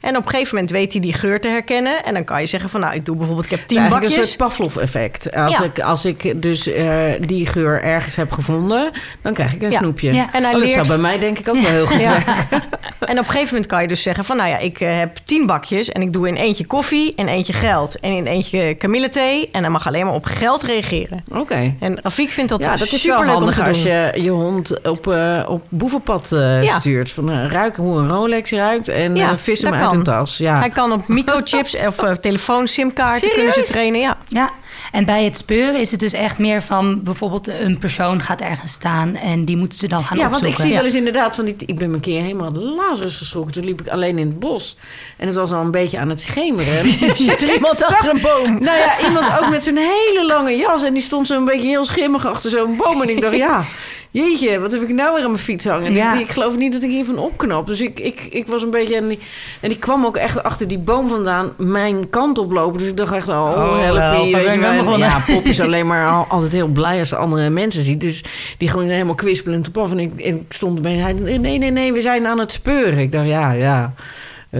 En 0.07 0.17
op 0.17 0.23
een 0.25 0.29
gegeven 0.29 0.53
moment 0.55 0.71
weet 0.73 0.91
hij 0.91 1.01
die 1.01 1.13
geur 1.13 1.41
te 1.41 1.47
herkennen. 1.47 2.03
En 2.05 2.13
dan 2.13 2.23
kan 2.23 2.39
je 2.39 2.45
zeggen 2.45 2.69
van, 2.69 2.79
nou, 2.79 2.93
ik 2.95 3.05
doe 3.05 3.15
bijvoorbeeld, 3.15 3.45
ik 3.51 3.51
heb 3.57 3.67
tien 3.67 3.89
bakjes. 3.89 4.15
een 4.15 4.23
soort 4.23 4.37
Pavlov-effect. 4.37 5.33
Als, 5.33 5.51
Ja. 5.57 5.63
ik, 5.63 5.79
als 5.79 6.05
ik 6.05 6.41
dus 6.41 6.67
eh, 6.67 6.87
die 7.19 7.45
geur 7.45 7.83
ergens 7.83 8.15
heb 8.15 8.31
gevonden, 8.31 8.91
dan 9.21 9.33
krijg 9.33 9.53
ik 9.53 9.61
een 9.61 9.71
Ja. 9.71 9.77
snoepje. 9.77 10.13
Ja. 10.13 10.27
En 10.33 10.43
hij 10.43 10.45
Oh, 10.45 10.51
dat 10.51 10.61
leert- 10.61 10.73
zou 10.73 10.87
bij 10.87 10.97
mij 10.97 11.19
denk 11.19 11.39
ik 11.39 11.49
ook 11.49 11.59
wel 11.61 11.71
heel 11.71 11.85
goed 11.85 11.99
Ja. 11.99 12.11
werken. 12.11 12.35
En 12.99 13.19
op 13.19 13.25
een 13.25 13.31
gegeven 13.31 13.47
moment 13.53 13.65
kan 13.71 13.81
je 13.81 13.87
dus 13.87 14.01
zeggen 14.01 14.23
van... 14.25 14.37
nou 14.37 14.49
ja, 14.49 14.57
ik 14.57 14.79
eh, 14.79 14.97
heb 14.97 15.15
tien 15.23 15.45
bakjes 15.47 15.89
en 15.89 16.01
ik 16.01 16.13
doe 16.13 16.27
in 16.27 16.35
eentje 16.35 16.65
koffie 16.65 17.13
en 17.15 17.27
eentje 17.27 17.53
geld... 17.53 17.99
en 17.99 18.11
in 18.11 18.25
eentje 18.25 18.73
kamillethee 18.73 19.49
en 19.51 19.61
hij 19.61 19.69
mag 19.71 19.87
alleen 19.87 20.05
maar 20.05 20.13
op 20.13 20.25
geld 20.25 20.63
reageren. 20.63 21.23
Oké. 21.33 21.73
En 21.79 21.99
Rafik 22.01 22.29
vindt 22.29 22.49
dat, 22.49 22.63
Ja, 22.63 22.75
dat 22.75 22.91
is 22.91 23.11
om 23.11 23.23
handig 23.27 23.67
als 23.67 23.83
je 23.83 24.11
je 24.15 24.29
hond 24.29 24.81
op, 24.87 25.07
eh, 25.07 25.43
op 25.47 25.63
boevenpad 25.69 26.31
eh, 26.31 26.63
Ja. 26.63 26.79
stuurt. 26.79 27.11
Van 27.11 27.47
ruiken 27.47 27.83
hoe 27.83 27.97
een 27.97 28.07
Rolex 28.09 28.51
ruikt 28.51 28.87
en 28.89 29.15
Ja, 29.15 29.37
vis 29.37 29.61
hem 29.61 29.73
uit 29.73 29.81
kan. 29.81 29.96
Een. 30.03 30.37
Ja. 30.37 30.59
Hij 30.59 30.69
kan 30.69 30.91
op 30.91 31.07
microchips 31.07 31.75
of 31.87 32.03
uh, 32.03 32.11
telefoon, 32.11 32.67
simkaarten 32.67 33.33
kunnen 33.33 33.53
ze 33.53 33.61
trainen. 33.61 33.99
Ja. 33.99 34.17
Ja, 34.27 34.51
en 34.91 35.05
bij 35.05 35.23
het 35.23 35.37
speuren 35.37 35.79
is 35.79 35.91
het 35.91 35.99
dus 35.99 36.13
echt 36.13 36.37
meer 36.37 36.61
van 36.61 37.03
bijvoorbeeld 37.03 37.47
een 37.47 37.77
persoon 37.79 38.21
gaat 38.21 38.41
ergens 38.41 38.71
staan 38.71 39.15
en 39.15 39.45
die 39.45 39.57
moeten 39.57 39.79
ze 39.79 39.87
dan 39.87 40.03
gaan 40.03 40.17
Ja, 40.17 40.23
want 40.29 40.35
opzoeken. 40.35 40.63
ik 40.63 40.65
zie 40.65 40.75
wel 40.75 40.85
eens 40.85 40.95
inderdaad 40.95 41.35
van 41.35 41.45
die... 41.45 41.55
Ik 41.65 41.77
ben 41.77 41.93
een 41.93 41.99
keer 41.99 42.21
helemaal 42.21 42.53
de 42.53 42.59
Lazarus 42.59 43.15
geschrokken. 43.15 43.53
Toen 43.53 43.65
liep 43.65 43.81
ik 43.81 43.87
alleen 43.87 44.17
in 44.17 44.27
het 44.27 44.39
bos. 44.39 44.77
En 45.17 45.27
het 45.27 45.35
was 45.35 45.51
al 45.51 45.61
een 45.61 45.71
beetje 45.71 45.99
aan 45.99 46.09
het 46.09 46.21
schemeren. 46.21 46.85
Zit 47.17 47.41
er 47.43 47.53
iemand 47.53 47.83
achter 47.83 48.09
een 48.09 48.21
boom? 48.21 48.63
Nou 48.63 48.77
ja, 48.77 49.07
iemand 49.07 49.27
ook 49.39 49.49
met 49.49 49.63
zo'n 49.63 49.77
hele 49.77 50.25
lange 50.27 50.55
jas. 50.55 50.83
En 50.83 50.93
die 50.93 51.03
stond 51.03 51.27
zo'n 51.27 51.45
beetje 51.45 51.67
heel 51.67 51.85
schimmig 51.85 52.25
achter 52.25 52.49
zo'n 52.49 52.77
boom. 52.77 53.01
En 53.01 53.09
ik 53.09 53.21
dacht, 53.21 53.35
ja, 53.35 53.65
jeetje, 54.11 54.59
wat 54.59 54.71
heb 54.71 54.81
ik 54.81 54.89
nou 54.89 55.13
weer 55.15 55.23
aan 55.23 55.31
mijn 55.31 55.43
fiets 55.43 55.65
hangen? 55.65 55.93
Ja. 55.93 56.13
Ik, 56.13 56.19
ik 56.19 56.29
geloof 56.29 56.57
niet 56.57 56.71
dat 56.73 56.83
ik 56.83 56.89
hiervan 56.89 57.17
opknap. 57.17 57.67
Dus 57.67 57.81
ik, 57.81 57.99
ik, 57.99 58.21
ik 58.29 58.47
was 58.47 58.61
een 58.61 58.69
beetje... 58.69 58.95
En 58.95 59.07
die, 59.07 59.19
en 59.59 59.69
die 59.69 59.77
kwam 59.77 60.05
ook 60.05 60.15
echt 60.17 60.43
achter 60.43 60.67
die 60.67 60.77
boom 60.77 61.07
vandaan 61.07 61.53
mijn 61.57 62.09
kant 62.09 62.37
oplopen. 62.37 62.79
Dus 62.79 62.87
ik 62.87 62.97
dacht 62.97 63.13
echt, 63.13 63.29
oh, 63.29 63.35
Oh, 63.35 63.79
help 63.79 63.97
Weet 64.31 64.31
je 64.53 64.59
wel. 64.83 64.97
Ja, 64.97 65.19
Pop 65.25 65.43
is 65.43 65.59
alleen 65.59 65.87
maar 65.87 66.09
al- 66.09 66.25
altijd 66.29 66.51
heel 66.51 66.67
blij 66.67 66.99
als 66.99 67.09
ze 67.09 67.15
andere 67.15 67.49
mensen 67.49 67.83
ziet. 67.83 68.01
Dus 68.01 68.23
die 68.57 68.69
gewoon 68.69 68.87
helemaal 68.89 69.15
kwispelend 69.15 69.67
op 69.67 69.77
af. 69.77 69.91
En 69.91 69.99
ik, 69.99 70.19
en 70.19 70.35
ik 70.35 70.53
stond 70.53 70.75
erbij. 70.75 70.93
Hij, 70.95 71.13
nee, 71.13 71.57
nee, 71.57 71.71
nee, 71.71 71.93
we 71.93 72.01
zijn 72.01 72.27
aan 72.27 72.39
het 72.39 72.51
speuren. 72.51 72.99
Ik 72.99 73.11
dacht, 73.11 73.27
ja, 73.27 73.51
ja. 73.51 73.93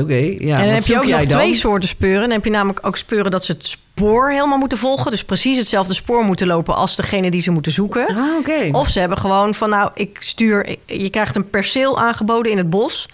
Oké, 0.02 0.36
ja. 0.40 0.56
en 0.56 0.66
dan 0.66 0.74
heb 0.74 0.86
je 0.86 0.98
ook 0.98 1.06
nog 1.06 1.26
dan? 1.26 1.40
twee 1.40 1.54
soorten 1.54 1.90
speuren. 1.90 2.22
Dan 2.22 2.32
heb 2.32 2.44
je 2.44 2.50
namelijk 2.50 2.86
ook 2.86 2.98
speuren 2.98 3.32
dat 3.32 3.46
ze 3.46 3.52
het 3.52 3.68
spoor 3.68 4.32
helemaal 4.32 4.58
moeten 4.58 4.78
volgen. 4.78 5.12
Dus 5.12 5.24
precies 5.24 5.58
hetzelfde 5.58 5.94
spoor 5.94 6.24
moeten 6.24 6.48
lopen 6.48 6.76
als 6.76 6.96
degene 6.96 7.32
die 7.32 7.42
ze 7.42 7.52
moeten 7.52 7.72
zoeken. 7.72 8.08
Ah, 8.08 8.38
oké. 8.40 8.70
Of 8.72 8.88
ze 8.88 9.00
hebben 9.00 9.18
gewoon 9.18 9.56
van, 9.56 9.70
nou, 9.70 9.92
ik 9.94 10.18
stuur... 10.20 10.76
Je 10.86 11.10
krijgt 11.10 11.36
een 11.36 11.50
perceel 11.50 12.00
aangeboden 12.00 12.52
in 12.52 12.58
het 12.58 12.70
bos. 12.70 13.08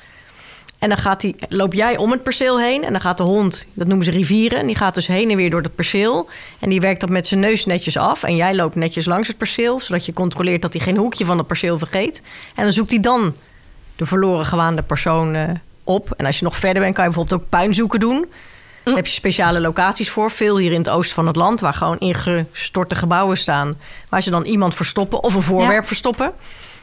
En 0.79 0.89
dan 0.89 0.97
gaat 0.97 1.21
die, 1.21 1.35
loop 1.49 1.73
jij 1.73 1.97
om 1.97 2.11
het 2.11 2.23
perceel 2.23 2.59
heen. 2.59 2.83
En 2.83 2.91
dan 2.91 3.01
gaat 3.01 3.17
de 3.17 3.23
hond, 3.23 3.65
dat 3.73 3.87
noemen 3.87 4.05
ze 4.05 4.11
rivieren... 4.11 4.59
en 4.59 4.65
die 4.65 4.75
gaat 4.75 4.95
dus 4.95 5.07
heen 5.07 5.29
en 5.29 5.37
weer 5.37 5.49
door 5.49 5.61
het 5.61 5.75
perceel. 5.75 6.29
En 6.59 6.69
die 6.69 6.81
werkt 6.81 6.99
dat 6.99 7.09
met 7.09 7.27
zijn 7.27 7.39
neus 7.39 7.65
netjes 7.65 7.97
af. 7.97 8.23
En 8.23 8.35
jij 8.35 8.55
loopt 8.55 8.75
netjes 8.75 9.05
langs 9.05 9.27
het 9.27 9.37
perceel... 9.37 9.79
zodat 9.79 10.05
je 10.05 10.13
controleert 10.13 10.61
dat 10.61 10.73
hij 10.73 10.81
geen 10.81 10.97
hoekje 10.97 11.25
van 11.25 11.37
het 11.37 11.47
perceel 11.47 11.77
vergeet. 11.77 12.21
En 12.55 12.63
dan 12.63 12.73
zoekt 12.73 12.89
hij 12.89 12.99
dan 12.99 13.35
de 13.95 14.05
verloren 14.05 14.45
gewaande 14.45 14.81
persoon 14.81 15.35
eh, 15.35 15.49
op. 15.83 16.13
En 16.17 16.25
als 16.25 16.37
je 16.39 16.43
nog 16.43 16.57
verder 16.57 16.81
bent, 16.81 16.93
kan 16.95 17.03
je 17.03 17.09
bijvoorbeeld 17.09 17.41
ook 17.41 17.49
puinzoeken 17.49 17.99
doen... 17.99 18.25
Daar 18.83 18.95
heb 18.95 19.05
je 19.05 19.11
speciale 19.11 19.59
locaties 19.59 20.09
voor. 20.09 20.31
Veel 20.31 20.57
hier 20.57 20.71
in 20.71 20.77
het 20.77 20.89
oosten 20.89 21.15
van 21.15 21.27
het 21.27 21.35
land, 21.35 21.59
waar 21.59 21.73
gewoon 21.73 21.99
ingestorte 21.99 22.95
gebouwen 22.95 23.37
staan. 23.37 23.77
Waar 24.09 24.21
ze 24.21 24.29
dan 24.29 24.43
iemand 24.45 24.75
verstoppen 24.75 25.23
of 25.23 25.33
een 25.33 25.41
voorwerp 25.41 25.81
Ja. 25.81 25.87
verstoppen. 25.87 26.31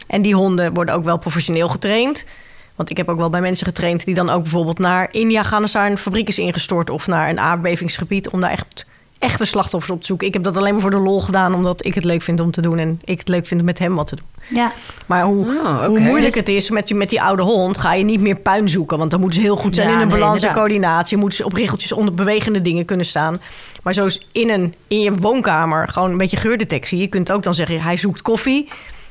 En 0.06 0.22
die 0.22 0.34
honden 0.34 0.74
worden 0.74 0.94
ook 0.94 1.04
wel 1.04 1.18
professioneel 1.18 1.68
getraind. 1.68 2.26
Want 2.74 2.90
ik 2.90 2.96
heb 2.96 3.08
ook 3.08 3.18
wel 3.18 3.30
bij 3.30 3.40
mensen 3.40 3.66
getraind 3.66 4.04
die 4.04 4.14
dan 4.14 4.30
ook 4.30 4.42
bijvoorbeeld 4.42 4.78
naar 4.78 5.08
India 5.10 5.42
gaan 5.42 5.62
als 5.62 5.72
daar 5.72 5.90
een 5.90 5.98
fabriek 5.98 6.28
is 6.28 6.38
ingestort. 6.38 6.90
Of 6.90 7.06
naar 7.06 7.28
een 7.28 7.40
aardbevingsgebied 7.40 8.28
om 8.28 8.40
daar 8.40 8.50
echt 8.50 8.86
echte 9.20 9.44
slachtoffers 9.44 9.92
op 9.92 10.00
te 10.00 10.06
zoeken. 10.06 10.26
Ik 10.26 10.32
heb 10.32 10.42
dat 10.42 10.56
alleen 10.56 10.72
maar 10.72 10.80
voor 10.82 10.90
de 10.90 10.98
lol 10.98 11.20
gedaan, 11.20 11.54
omdat 11.54 11.84
ik 11.84 11.94
het 11.94 12.04
leuk 12.04 12.22
vind 12.22 12.40
om 12.40 12.50
te 12.50 12.60
doen 12.62 12.78
en 12.78 13.00
ik 13.04 13.18
het 13.18 13.28
leuk 13.28 13.46
vind 13.46 13.60
om 13.60 13.66
met 13.66 13.78
hem 13.78 13.94
wat 13.94 14.06
te 14.06 14.16
doen. 14.16 14.24
Ja, 14.54 14.72
Maar 15.06 15.22
hoe, 15.24 15.46
Oh, 15.46 15.84
hoe 15.86 15.98
moeilijk 15.98 16.24
Dus- 16.24 16.34
het 16.34 16.48
is 16.48 16.70
met, 16.70 16.86
die- 16.86 16.96
met 16.96 17.10
die 17.10 17.22
oude 17.22 17.42
hond, 17.42 17.78
ga 17.78 17.94
je 17.94 18.04
niet 18.04 18.20
meer 18.20 18.36
puin 18.36 18.68
zoeken. 18.68 18.98
Want 18.98 19.10
dan 19.10 19.20
moeten 19.20 19.38
ze 19.40 19.44
heel 19.46 19.56
goed 19.56 19.74
zijn 19.74 19.88
Ja, 19.88 19.94
in 19.94 20.00
een 20.00 20.08
nee, 20.08 20.18
balans 20.18 20.42
en 20.42 20.52
coördinatie. 20.52 21.16
Moeten 21.16 21.36
ze 21.38 21.44
op 21.44 21.52
riggeltjes 21.52 21.92
onder 21.92 22.14
bewegende 22.14 22.62
dingen 22.62 22.84
kunnen 22.84 23.06
staan. 23.06 23.40
Maar 23.82 23.92
zo 23.94 24.04
is 24.04 24.26
in, 24.32 24.50
een, 24.50 24.74
in 24.88 25.00
je 25.00 25.12
woonkamer 25.14 25.88
gewoon 25.88 26.10
een 26.10 26.18
beetje 26.18 26.36
geurdetectie. 26.36 26.98
Je 26.98 27.06
kunt 27.06 27.32
ook 27.32 27.42
dan 27.42 27.54
zeggen, 27.54 27.80
hij 27.82 27.96
zoekt 27.96 28.22
koffie. 28.22 28.68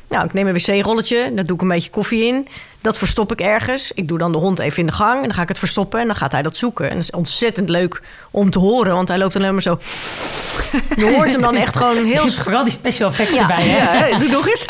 Nou, 0.10 0.26
ik 0.26 0.34
neem 0.34 0.48
een 0.48 0.54
wc-rolletje, 0.54 1.32
daar 1.34 1.46
doe 1.46 1.56
ik 1.56 1.62
een 1.62 1.68
beetje 1.68 1.90
koffie 1.90 2.26
in. 2.26 2.48
Dat 2.82 2.98
verstop 2.98 3.32
ik 3.32 3.40
ergens. 3.40 3.92
Ik 3.92 4.08
doe 4.08 4.18
dan 4.18 4.32
de 4.32 4.38
hond 4.38 4.60
even 4.60 4.80
in 4.80 4.86
de 4.86 4.92
gang 4.92 5.16
en 5.16 5.24
dan 5.24 5.34
ga 5.34 5.42
ik 5.42 5.48
het 5.48 5.60
verstoppen. 5.60 6.00
En 6.00 6.08
dan 6.08 6.16
gaat 6.16 6.32
hij 6.32 6.42
dat 6.42 6.58
zoeken. 6.58 6.90
En 6.90 6.96
dat 6.96 7.04
is 7.04 7.12
ontzettend 7.12 7.70
leuk 7.70 8.02
om 8.32 8.50
te 8.50 8.60
horen, 8.60 8.94
want 8.94 9.08
hij 9.08 9.18
loopt 9.18 9.36
alleen 9.36 9.54
maar 9.54 9.62
zo... 9.62 9.78
Je 10.96 11.14
hoort 11.16 11.32
hem 11.32 11.42
dan 11.42 11.56
echt 11.56 11.78
gewoon 11.78 12.06
heel 12.06 12.30
vooral 12.44 12.64
die 12.64 12.74
special 12.74 13.10
effects 13.10 13.34
ja, 13.34 13.42
erbij. 13.42 13.66
Hè? 13.68 14.08
ja, 14.08 14.20
doe 14.20 14.30
nog 14.30 14.48
eens. 14.48 14.66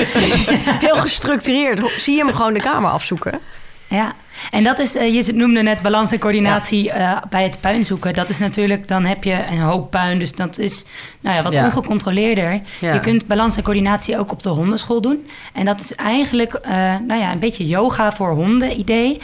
Heel 0.79 0.95
gestructureerd. 0.95 1.91
Zie 1.97 2.15
je 2.15 2.25
hem 2.25 2.33
gewoon 2.33 2.53
de 2.53 2.59
kamer 2.59 2.91
afzoeken? 2.91 3.39
Ja, 3.87 4.13
en 4.49 4.63
dat 4.63 4.79
is, 4.79 4.95
eh, 4.95 5.13
je 5.25 5.33
noemde 5.33 5.61
net 5.61 5.81
balans 5.81 6.11
en 6.11 6.19
coördinatie 6.19 6.91
eh, 6.91 7.17
bij 7.29 7.43
het 7.43 7.57
puin 7.61 7.85
zoeken. 7.85 8.13
Dat 8.13 8.29
is 8.29 8.37
natuurlijk, 8.37 8.87
dan 8.87 9.05
heb 9.05 9.23
je 9.23 9.45
een 9.51 9.59
hoop 9.59 9.91
puin, 9.91 10.19
dus 10.19 10.31
dat 10.35 10.57
is 10.57 10.85
nou 11.21 11.35
ja, 11.35 11.43
wat 11.43 11.53
Ja. 11.53 11.65
ongecontroleerder. 11.65 12.61
Ja. 12.79 12.93
Je 12.93 12.99
kunt 12.99 13.27
balans 13.27 13.57
en 13.57 13.63
coördinatie 13.63 14.19
ook 14.19 14.31
op 14.31 14.43
de 14.43 14.49
hondenschool 14.49 15.01
doen. 15.01 15.27
En 15.53 15.65
dat 15.65 15.79
is 15.79 15.95
eigenlijk 15.95 16.53
eh, 16.53 16.71
nou 17.07 17.19
ja, 17.21 17.31
een 17.31 17.39
beetje 17.39 17.67
yoga 17.67 18.11
voor 18.11 18.31
honden 18.33 18.79
idee. 18.79 19.19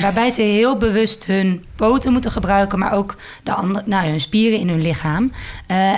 waarbij 0.00 0.30
ze 0.30 0.42
heel 0.42 0.76
bewust 0.76 1.24
hun 1.26 1.64
poten 1.76 2.12
moeten 2.12 2.30
gebruiken, 2.30 2.78
maar 2.78 2.92
ook 2.92 3.16
de 3.42 3.52
andere, 3.54 3.82
nou 3.86 4.06
hun 4.08 4.20
spieren 4.20 4.58
in 4.58 4.68
hun 4.68 4.82
lichaam. 4.82 5.32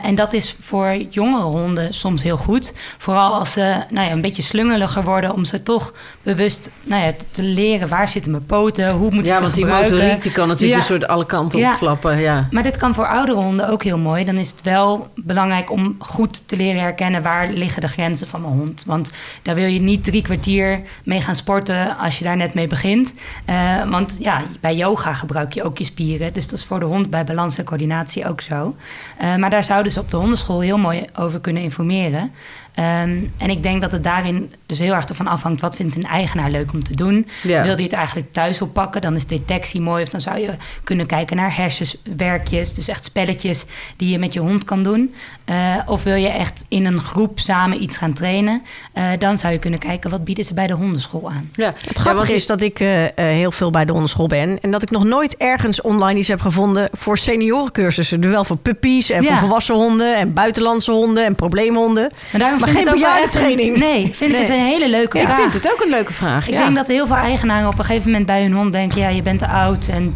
En 0.02 0.14
dat 0.14 0.32
is 0.32 0.56
voor 0.60 0.96
jongere 1.10 1.42
honden 1.42 1.94
soms 1.94 2.22
heel 2.22 2.36
goed. 2.36 2.75
Vooral 2.98 3.34
als 3.34 3.52
ze 3.52 3.76
nou 3.90 4.06
ja, 4.06 4.12
een 4.12 4.20
beetje 4.20 4.42
slungeliger 4.42 5.04
worden, 5.04 5.32
om 5.34 5.44
ze 5.44 5.62
toch 5.62 5.94
bewust 6.22 6.70
nou 6.82 7.02
ja, 7.02 7.12
te- 7.12 7.25
te 7.30 7.42
leren 7.42 7.88
waar 7.88 8.08
zitten 8.08 8.30
mijn 8.30 8.46
poten, 8.47 8.91
hoe 8.91 9.11
moet 9.11 9.21
ik 9.21 9.26
Ja, 9.26 9.41
want 9.41 9.55
die 9.55 9.67
motoriek 9.67 10.23
die 10.23 10.33
kan 10.33 10.49
natuurlijk 10.49 10.73
Ja. 10.75 10.79
een 10.81 11.00
soort 11.00 11.07
alle 11.07 11.26
kanten 11.26 11.59
Ja. 11.59 11.71
opflappen. 11.71 12.19
Ja. 12.21 12.49
Maar 12.50 12.62
dit 12.62 12.76
kan 12.76 12.95
voor 12.95 13.07
oudere 13.07 13.38
honden 13.38 13.69
ook 13.69 13.83
heel 13.83 13.99
mooi. 13.99 14.25
Dan 14.25 14.37
is 14.38 14.50
het 14.50 14.62
wel 14.62 15.09
belangrijk 15.15 15.71
om 15.71 15.97
goed 15.99 16.49
te 16.49 16.57
leren 16.57 16.81
herkennen 16.81 17.23
waar 17.23 17.49
liggen 17.50 17.81
de 17.81 17.88
grenzen 17.88 18.26
van 18.26 18.41
mijn 18.41 18.53
hond. 18.53 18.85
Want 18.87 19.11
daar 19.43 19.55
wil 19.55 19.67
je 19.67 19.81
niet 19.81 20.05
drie 20.05 20.23
kwartier 20.23 20.81
mee 21.05 21.21
gaan 21.21 21.37
sporten 21.37 21.97
als 21.99 22.19
je 22.19 22.25
daar 22.25 22.37
net 22.37 22.55
mee 22.55 22.67
begint. 22.67 23.12
Eh, 23.45 23.57
want 23.91 24.17
ja, 24.21 24.43
bij 24.61 24.75
yoga 24.75 25.15
gebruik 25.15 25.53
je 25.53 25.62
ook 25.62 25.79
je 25.79 25.85
spieren. 25.85 26.33
Dus 26.33 26.49
dat 26.49 26.59
is 26.59 26.65
voor 26.65 26.79
de 26.81 26.85
hond 26.87 27.11
bij 27.11 27.25
balans 27.25 27.59
en 27.59 27.65
coördinatie 27.65 28.29
ook 28.29 28.41
zo. 28.41 28.76
Eh, 29.19 29.37
maar 29.37 29.50
daar 29.50 29.65
zouden 29.65 29.93
ze 29.93 30.00
op 30.00 30.11
de 30.11 30.17
hondenschool 30.17 30.61
heel 30.61 30.79
mooi 30.79 31.05
over 31.15 31.41
kunnen 31.41 31.62
informeren. 31.62 32.33
Ehm, 32.76 33.18
en 33.37 33.50
ik 33.50 33.62
denk 33.62 33.80
dat 33.80 33.92
het 33.92 34.04
daarin 34.04 34.52
dus 34.66 34.78
heel 34.78 34.95
erg 34.95 35.04
ervan 35.04 35.26
afhangt... 35.26 35.61
wat 35.61 35.76
vindt 35.76 35.97
een 35.97 36.02
eigenaar 36.02 36.50
leuk 36.50 36.73
om 36.73 36.85
te 36.85 36.95
doen? 36.95 37.28
Ja. 37.42 37.62
Wil 37.62 37.76
die 37.76 37.85
het 37.85 37.95
eigenlijk 37.95 38.33
thuis 38.33 38.61
oppakken? 38.61 39.00
Dan 39.00 39.16
is 39.16 39.26
detectie 39.26 39.80
mooi. 39.80 40.02
Of 40.02 40.09
dan 40.09 40.21
zou 40.21 40.38
je 40.38 40.50
kunnen 40.85 41.06
kijken 41.06 41.37
naar 41.37 41.56
hersenswerkjes. 41.56 42.75
Dus 42.75 42.88
echt 42.88 43.04
spelletjes 43.04 43.64
die 43.97 44.11
je 44.11 44.18
met 44.18 44.33
je 44.33 44.40
hond 44.40 44.64
kan 44.64 44.83
doen. 44.83 45.14
Eh, 45.45 45.75
of 45.87 46.02
wil 46.02 46.14
je 46.14 46.28
echt 46.28 46.64
in 46.68 46.87
een 46.87 47.00
groep 47.00 47.40
samen 47.40 47.83
iets 47.83 47.97
gaan 47.97 48.12
trainen? 48.12 48.62
Eh, 48.92 49.04
dan 49.18 49.37
zou 49.37 49.52
je 49.52 49.59
kunnen 49.59 49.78
kijken, 49.78 50.11
wat 50.11 50.25
bieden 50.25 50.45
ze 50.45 50.54
bij 50.54 50.66
de 50.66 50.73
hondenschool 50.73 51.30
aan? 51.30 51.50
Ja. 51.54 51.75
Het 51.87 51.99
grappige 51.99 52.35
is 52.35 52.47
dat 52.47 52.61
ik 52.61 52.80
eh, 52.80 52.88
heel 53.14 53.52
veel 53.52 53.71
bij 53.71 53.85
de 53.85 53.92
hondenschool 53.92 54.26
ben. 54.26 54.59
En 54.62 54.71
dat 54.71 54.83
ik 54.83 54.90
nog 54.90 55.04
nooit 55.04 55.37
ergens 55.37 55.80
online 55.80 56.18
iets 56.18 56.28
heb 56.28 56.40
gevonden 56.40 56.88
voor 56.92 57.18
seniorencursussen. 57.18 58.21
Dus 58.21 58.30
wel 58.30 58.45
voor 58.45 58.56
puppies 58.56 59.11
en 59.11 59.23
Ja. 59.23 59.28
voor 59.28 59.38
volwassen 59.38 59.75
honden 59.75 60.16
en 60.16 60.33
buitenlandse 60.33 60.90
honden 60.92 61.25
en 61.25 61.35
probleemhonden. 61.35 62.12
Maar, 62.30 62.40
daarom 62.40 62.59
Maar 62.73 62.82
ik 62.82 62.88
geen 62.88 62.94
bejaardentraining. 62.94 63.73
een- 63.75 63.80
Nee, 63.80 64.11
vind 64.14 64.32
ik 64.32 64.38
het 64.38 64.49
een 64.49 64.54
hele 64.64 64.88
leuke 64.88 65.18
Ik 65.18 65.25
vraag. 65.25 65.37
vind 65.37 65.52
het 65.52 65.73
ook 65.73 65.82
een 65.85 65.90
leuke 65.90 66.12
vraag. 66.12 66.46
Ik 66.49 66.54
ja. 66.54 66.62
denk 66.64 66.76
dat 66.76 66.87
heel 66.87 67.06
veel 67.06 67.16
eigenaren 67.16 67.68
op 67.68 67.78
een 67.78 67.85
gegeven 67.85 68.06
moment 68.11 68.26
bij 68.26 68.42
hun 68.42 68.52
hond 68.52 68.73
denken... 68.73 69.00
ja, 69.00 69.08
je 69.08 69.23
bent 69.23 69.38
te 69.38 69.46
oud 69.49 69.88
en 69.88 70.14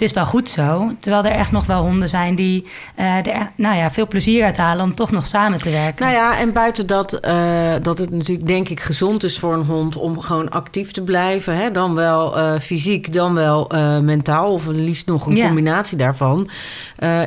het 0.00 0.08
is 0.08 0.14
wel 0.14 0.24
goed 0.24 0.48
zo. 0.48 0.92
Terwijl 1.00 1.24
er 1.24 1.38
echt 1.38 1.52
nog 1.52 1.66
wel 1.66 1.82
honden 1.82 2.08
zijn 2.08 2.34
die 2.34 2.66
eh, 2.94 3.26
er 3.26 3.50
nou 3.54 3.76
ja, 3.76 3.90
veel 3.90 4.06
plezier 4.06 4.44
uit 4.44 4.56
halen... 4.56 4.84
om 4.84 4.94
toch 4.94 5.10
nog 5.10 5.26
samen 5.26 5.60
te 5.60 5.70
werken. 5.70 6.04
Nou 6.04 6.16
ja, 6.16 6.38
en 6.38 6.52
buiten 6.52 6.86
dat, 6.86 7.12
eh, 7.12 7.72
dat 7.82 7.98
het 7.98 8.10
natuurlijk 8.10 8.46
denk 8.46 8.68
ik 8.68 8.80
gezond 8.80 9.24
is 9.24 9.38
voor 9.38 9.54
een 9.54 9.64
hond 9.64 9.96
om 9.96 10.20
gewoon 10.20 10.50
actief 10.50 10.92
te 10.92 11.02
blijven. 11.02 11.56
Hè? 11.56 11.70
Dan 11.70 11.94
wel 11.94 12.38
eh, 12.38 12.60
fysiek, 12.60 13.12
dan 13.12 13.34
wel 13.34 13.70
mentaal, 14.02 14.52
of 14.52 14.66
liefst 14.66 15.06
nog 15.06 15.26
een 15.26 15.36
Ja. 15.36 15.46
combinatie 15.46 15.96
daarvan. 15.96 16.48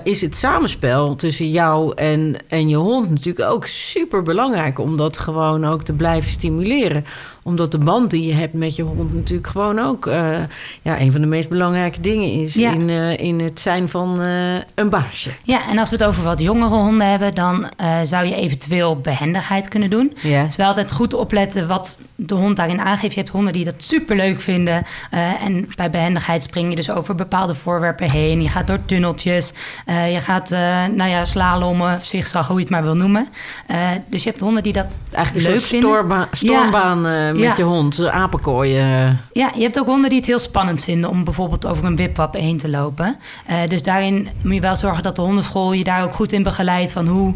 is 0.04 0.22
het 0.22 0.38
samenspel 0.38 1.16
tussen 1.16 1.50
jou 1.50 1.94
en, 1.96 2.36
en 2.48 2.70
je 2.70 2.76
hond 2.76 3.10
natuurlijk 3.10 3.50
ook 3.50 3.68
super 3.68 4.22
belangrijk 4.22 4.80
om 4.80 4.98
dat 4.98 5.18
gewoon 5.18 5.66
ook 5.66 5.84
te 5.84 5.94
blijven 5.94 6.30
stimuleren. 6.32 7.06
Omdat 7.44 7.72
de 7.72 7.78
band 7.78 8.12
die 8.12 8.26
je 8.26 8.34
hebt 8.34 8.54
met 8.54 8.76
je 8.76 8.84
hond 8.84 9.14
natuurlijk 9.14 9.48
gewoon 9.48 9.80
ook 9.80 10.08
eh, 10.08 10.40
ja, 10.82 11.00
een 11.02 11.12
van 11.12 11.22
de 11.22 11.28
meest 11.28 11.50
belangrijke 11.50 12.02
dingen 12.02 12.32
is 12.32 12.54
Ja. 12.54 12.74
in, 12.74 12.90
eh, 12.90 13.20
in 13.20 13.40
het 13.40 13.60
zijn 13.60 13.90
van 13.90 14.22
eh, 14.22 14.56
een 14.76 14.90
baasje. 14.90 15.30
Ja, 15.44 15.70
en 15.70 15.78
als 15.78 15.90
we 15.90 15.96
het 15.96 16.06
over 16.06 16.24
wat 16.24 16.40
jongere 16.40 16.76
honden 16.76 17.10
hebben... 17.10 17.36
dan 17.36 17.70
zou 18.04 18.26
je 18.26 18.36
eventueel 18.36 18.98
behendigheid 18.98 19.68
kunnen 19.68 19.90
doen. 19.90 20.18
Ja. 20.22 20.44
Dus 20.44 20.56
wel 20.56 20.68
altijd 20.68 20.92
goed 20.92 21.14
opletten 21.14 21.68
wat 21.68 21.98
de 22.26 22.36
hond 22.36 22.56
daarin 22.56 22.82
aangeeft. 22.82 23.14
Je 23.14 23.20
hebt 23.20 23.32
honden 23.32 23.54
die 23.54 23.64
dat 23.66 23.74
superleuk 23.78 24.42
vinden. 24.42 24.86
eh, 25.12 25.42
en 25.44 25.70
bij 25.76 25.90
behendigheid 25.90 26.44
spring 26.44 26.70
je 26.70 26.76
dus 26.76 26.90
over 26.92 27.16
bepaalde 27.16 27.54
voorwerpen 27.54 28.10
heen. 28.12 28.42
Je 28.42 28.50
gaat 28.50 28.68
door 28.68 28.86
tunneltjes. 28.86 29.54
eh, 29.86 30.14
je 30.14 30.20
gaat, 30.20 30.52
eh, 30.52 30.60
nou 30.86 31.10
ja, 31.10 31.26
slalommen, 31.26 32.00
zigzag, 32.02 32.48
hoe 32.48 32.56
je 32.56 32.62
het 32.62 32.72
maar 32.72 32.84
wil 32.84 32.96
noemen. 32.96 33.28
Dus 34.08 34.24
je 34.24 34.30
hebt 34.30 34.42
honden 34.42 34.64
die 34.64 34.74
dat 34.74 35.00
Eigenlijk 35.12 35.48
leuk 35.48 35.62
vinden. 35.62 35.90
stormba- 35.90 36.28
stormbaan 36.32 37.02
met 37.02 37.38
Ja. 37.42 37.54
je 37.58 37.64
hond. 37.64 38.08
Apenkooien. 38.08 39.20
Ja, 39.34 39.52
je 39.56 39.62
hebt 39.64 39.80
ook 39.80 39.86
honden 39.86 40.10
die 40.10 40.18
het 40.20 40.28
heel 40.28 40.40
spannend 40.40 40.84
vinden 40.84 41.10
om 41.10 41.24
bijvoorbeeld 41.24 41.66
over 41.66 41.86
een 41.86 41.96
wipwap 41.96 42.34
heen 42.34 42.58
te 42.58 42.70
lopen. 42.70 43.18
Dus 43.68 43.82
daarin 43.84 44.30
moet 44.42 44.54
je 44.54 44.60
wel 44.60 44.76
zorgen 44.76 45.04
dat 45.04 45.16
de 45.16 45.22
hondenschool 45.22 45.72
je 45.74 45.84
daar 45.84 46.04
ook 46.04 46.14
goed 46.14 46.32
in 46.32 46.44
begeleidt 46.44 46.92
van 46.92 47.08
hoe 47.08 47.34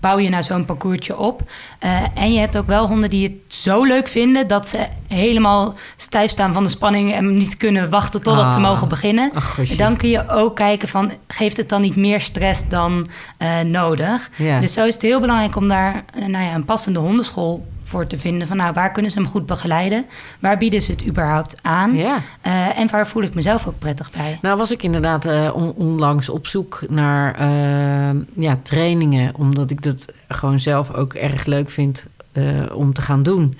bouw 0.00 0.18
je 0.18 0.28
nou 0.28 0.42
zo'n 0.42 0.64
parcoursje 0.64 1.16
op. 1.18 1.42
Eh, 1.78 2.02
en 2.14 2.32
je 2.32 2.38
hebt 2.38 2.56
ook 2.56 2.66
wel 2.66 2.86
honden 2.86 3.10
die 3.10 3.22
het 3.26 3.54
zo 3.54 3.84
leuk 3.84 4.08
vinden 4.08 4.46
dat 4.46 4.68
ze 4.68 4.86
helemaal 5.08 5.74
stijf 5.96 6.30
staan 6.30 6.52
van 6.52 6.62
de 6.62 6.68
spanning 6.68 7.12
en 7.12 7.36
niet 7.36 7.56
kunnen 7.56 7.90
wachten 7.90 8.22
totdat 8.22 8.50
ze 8.50 8.56
Ah. 8.56 8.62
mogen 8.62 8.88
beginnen. 8.88 9.30
Ach. 9.34 9.58
En 9.70 9.76
dan 9.76 9.96
kun 9.96 10.08
je 10.08 10.28
ook 10.28 10.56
kijken 10.56 10.88
van 10.88 11.12
geeft 11.26 11.56
het 11.56 11.68
dan 11.68 11.80
niet 11.80 11.96
meer 11.96 12.20
stress 12.20 12.68
dan 12.68 13.06
eh, 13.36 13.60
nodig. 13.60 14.30
Dus 14.60 14.72
zo 14.72 14.84
is 14.86 14.94
het 14.94 15.02
heel 15.02 15.20
belangrijk 15.20 15.56
om 15.56 15.68
daar 15.68 16.04
eh, 16.14 16.26
nou 16.26 16.44
ja, 16.44 16.54
een 16.54 16.64
passende 16.64 16.98
hondenschool 16.98 17.66
voor 17.90 18.06
te 18.06 18.18
vinden. 18.18 18.46
Van 18.48 18.56
nou, 18.56 18.72
waar 18.72 18.92
kunnen 18.92 19.10
ze 19.10 19.18
hem 19.18 19.28
goed 19.28 19.46
begeleiden? 19.46 20.04
Waar 20.40 20.58
bieden 20.58 20.80
ze 20.80 20.90
het 20.90 21.06
überhaupt 21.06 21.58
aan? 21.62 21.96
Ja. 21.96 22.18
Eh, 22.40 22.78
en 22.78 22.90
waar 22.90 23.06
voel 23.06 23.22
ik 23.22 23.34
mezelf 23.34 23.66
ook 23.66 23.78
prettig 23.78 24.10
bij? 24.10 24.38
Nou 24.42 24.56
was 24.58 24.70
ik 24.70 24.82
inderdaad 24.82 25.24
eh, 25.26 25.50
on- 25.54 25.72
onlangs 25.76 26.28
op 26.28 26.46
zoek 26.46 26.82
naar 26.88 27.34
eh, 27.34 28.20
ja, 28.34 28.56
trainingen. 28.62 29.34
Omdat 29.34 29.70
ik 29.70 29.82
dat 29.82 30.12
gewoon 30.28 30.60
zelf 30.60 30.92
ook 30.92 31.14
erg 31.14 31.44
leuk 31.44 31.70
vind 31.70 32.06
eh, 32.32 32.44
om 32.74 32.92
te 32.94 33.02
gaan 33.02 33.22
doen. 33.22 33.56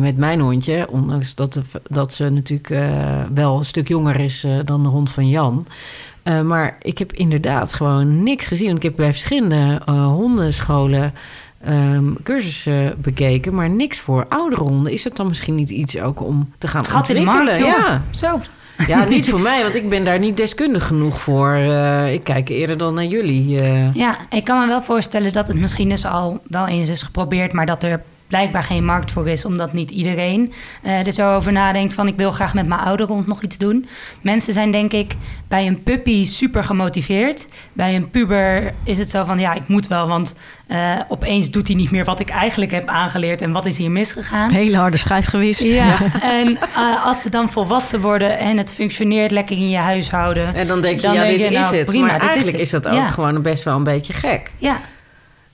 met 0.00 0.16
mijn 0.16 0.40
hondje. 0.40 0.86
Ondanks 0.90 1.34
dat, 1.34 1.52
de- 1.52 1.62
dat 1.88 2.12
ze 2.12 2.28
natuurlijk 2.28 2.84
wel 3.34 3.58
een 3.58 3.64
stuk 3.64 3.88
jonger 3.88 4.20
is 4.20 4.46
dan 4.64 4.82
de 4.82 4.88
hond 4.88 5.10
van 5.10 5.28
Jan. 5.28 5.66
Maar 6.44 6.76
ik 6.82 6.98
heb 6.98 7.12
inderdaad 7.12 7.72
gewoon 7.72 8.22
niks 8.22 8.46
gezien. 8.46 8.66
Want 8.66 8.76
ik 8.78 8.82
heb 8.84 8.96
bij 8.96 9.10
verschillende 9.12 9.80
hondenscholen 9.92 11.12
ehm, 11.66 12.12
cursussen 12.22 12.94
bekeken. 12.98 13.54
Maar 13.54 13.70
niks 13.70 13.98
voor 14.00 14.26
oudere 14.28 14.62
honden. 14.62 14.92
Is 14.92 15.02
dat 15.02 15.16
dan 15.16 15.26
misschien 15.26 15.54
niet 15.54 15.70
iets 15.70 15.98
ook 16.00 16.22
om 16.22 16.52
te 16.58 16.68
gaan 16.68 16.84
Gat 16.86 17.08
in 17.08 17.14
de 17.14 17.20
ontwikkelen? 17.30 17.60
markt, 17.60 17.76
joh. 17.78 17.86
Ja. 17.88 18.02
Zo. 18.10 18.40
Ja, 18.86 19.04
niet 19.04 19.28
voor 19.30 19.40
mij, 19.40 19.62
want 19.62 19.74
ik 19.74 19.88
ben 19.88 20.04
daar 20.04 20.18
niet 20.18 20.36
deskundig 20.36 20.86
genoeg 20.86 21.20
voor. 21.20 21.52
Eh, 21.54 22.12
ik 22.12 22.24
kijk 22.24 22.48
eerder 22.48 22.78
dan 22.78 22.94
naar 22.94 23.04
jullie. 23.04 23.60
eh. 23.60 23.94
Ja, 23.94 24.16
ik 24.30 24.44
kan 24.44 24.60
me 24.60 24.66
wel 24.66 24.82
voorstellen 24.82 25.32
dat 25.32 25.48
het 25.48 25.56
misschien 25.60 25.88
dus 25.88 26.06
al 26.06 26.40
wel 26.48 26.66
eens 26.66 26.88
is 26.88 27.02
geprobeerd, 27.02 27.52
maar 27.52 27.66
dat 27.66 27.82
er 27.82 28.02
blijkbaar 28.28 28.62
geen 28.62 28.84
markt 28.84 29.12
voor 29.12 29.28
is, 29.28 29.44
omdat 29.44 29.72
niet 29.72 29.90
iedereen 29.90 30.52
eh, 30.82 31.06
er 31.06 31.12
zo 31.12 31.34
over 31.34 31.52
nadenkt 31.52 31.94
van 31.94 32.06
ik 32.08 32.16
wil 32.16 32.30
graag 32.30 32.54
met 32.54 32.66
mijn 32.66 32.80
oudere 32.80 33.12
hond 33.12 33.26
nog 33.26 33.42
iets 33.42 33.58
doen. 33.58 33.88
Mensen 34.20 34.52
zijn 34.52 34.70
denk 34.70 34.92
ik 34.92 35.14
bij 35.48 35.66
een 35.66 35.82
puppy 35.82 36.24
super 36.26 36.64
gemotiveerd. 36.64 37.48
Bij 37.72 37.94
een 37.94 38.10
puber 38.10 38.74
is 38.84 38.98
het 38.98 39.10
zo 39.10 39.24
van 39.24 39.38
ja, 39.38 39.54
ik 39.54 39.68
moet 39.68 39.86
wel, 39.86 40.08
want 40.08 40.34
eh, 40.66 40.78
opeens 41.08 41.50
doet 41.50 41.66
hij 41.66 41.76
niet 41.76 41.90
meer 41.90 42.04
wat 42.04 42.20
ik 42.20 42.28
eigenlijk 42.30 42.70
heb 42.72 42.88
aangeleerd 42.88 43.42
en 43.42 43.52
wat 43.52 43.66
is 43.66 43.78
hier 43.78 43.90
misgegaan. 43.90 44.50
Hele 44.50 44.76
harde 44.76 44.96
schijfgewist. 44.96 45.60
Ja, 45.62 45.96
en 46.22 46.58
eh, 46.76 47.04
als 47.04 47.20
ze 47.22 47.30
dan 47.30 47.48
volwassen 47.50 48.00
worden 48.00 48.38
en 48.38 48.56
het 48.56 48.74
functioneert 48.74 49.30
lekker 49.30 49.56
in 49.56 49.68
je 49.70 49.76
huishouden. 49.78 50.54
En 50.54 50.66
dan 50.66 50.80
denk 50.80 50.96
je, 51.00 51.06
Dan 51.06 51.14
ja, 51.14 51.20
denk 51.22 51.36
dit 51.36 51.44
je, 51.44 51.50
nou, 51.58 51.72
is 51.74 51.78
het. 51.78 51.86
prima, 51.86 52.06
maar 52.06 52.12
dit 52.14 52.22
is 52.22 52.28
eigenlijk 52.34 52.56
het. 52.56 52.66
is 52.66 52.72
dat 52.82 52.86
ook 52.88 52.94
Ja. 52.94 53.08
gewoon 53.08 53.42
best 53.42 53.62
wel 53.64 53.76
een 53.76 53.82
beetje 53.84 54.12
gek. 54.12 54.50
Ja, 54.58 54.80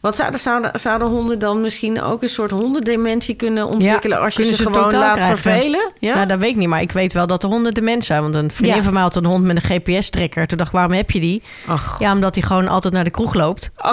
Want 0.03 0.17
zouden, 0.17 0.41
zouden, 0.41 0.71
zouden 0.81 1.09
honden 1.09 1.39
dan 1.39 1.61
misschien 1.61 2.03
ook 2.03 2.23
een 2.23 2.29
soort 2.29 2.51
hondendementie 2.51 3.35
kunnen 3.35 3.67
ontwikkelen... 3.67 4.21
als 4.21 4.35
je 4.35 4.45
ze, 4.45 4.55
ze 4.55 4.63
gewoon 4.63 4.93
laat 4.93 5.17
krijgen. 5.17 5.39
vervelen? 5.39 5.91
Ja? 5.99 6.15
Nou, 6.15 6.27
dat 6.27 6.39
weet 6.39 6.51
ik 6.51 6.57
niet, 6.57 6.69
maar 6.69 6.81
ik 6.81 6.93
weet 6.93 7.13
wel 7.13 7.27
dat 7.27 7.41
de 7.41 7.47
honden 7.47 7.75
dement 7.75 8.05
zijn. 8.05 8.23
Want 8.23 8.35
een 8.35 8.51
vriendin 8.51 8.77
Ja. 8.77 8.83
van 8.83 8.93
mij 8.93 9.03
had 9.03 9.17
een 9.17 9.25
hond 9.25 9.45
met 9.45 9.57
een 9.57 9.63
GPS-trekker. 9.81 10.47
Toen 10.47 10.59
dacht 10.59 10.71
ik, 10.71 10.77
waarom 10.77 10.93
heb 10.93 11.11
je 11.11 11.21
die? 11.21 11.43
Ach, 11.67 11.97
Ja, 11.99 12.13
omdat 12.13 12.35
hij 12.35 12.45
gewoon 12.45 12.69
altijd 12.69 12.95
naar 12.95 13.05
de 13.05 13.11
kroeg 13.11 13.35
loopt. 13.35 13.71
oh, 13.77 13.93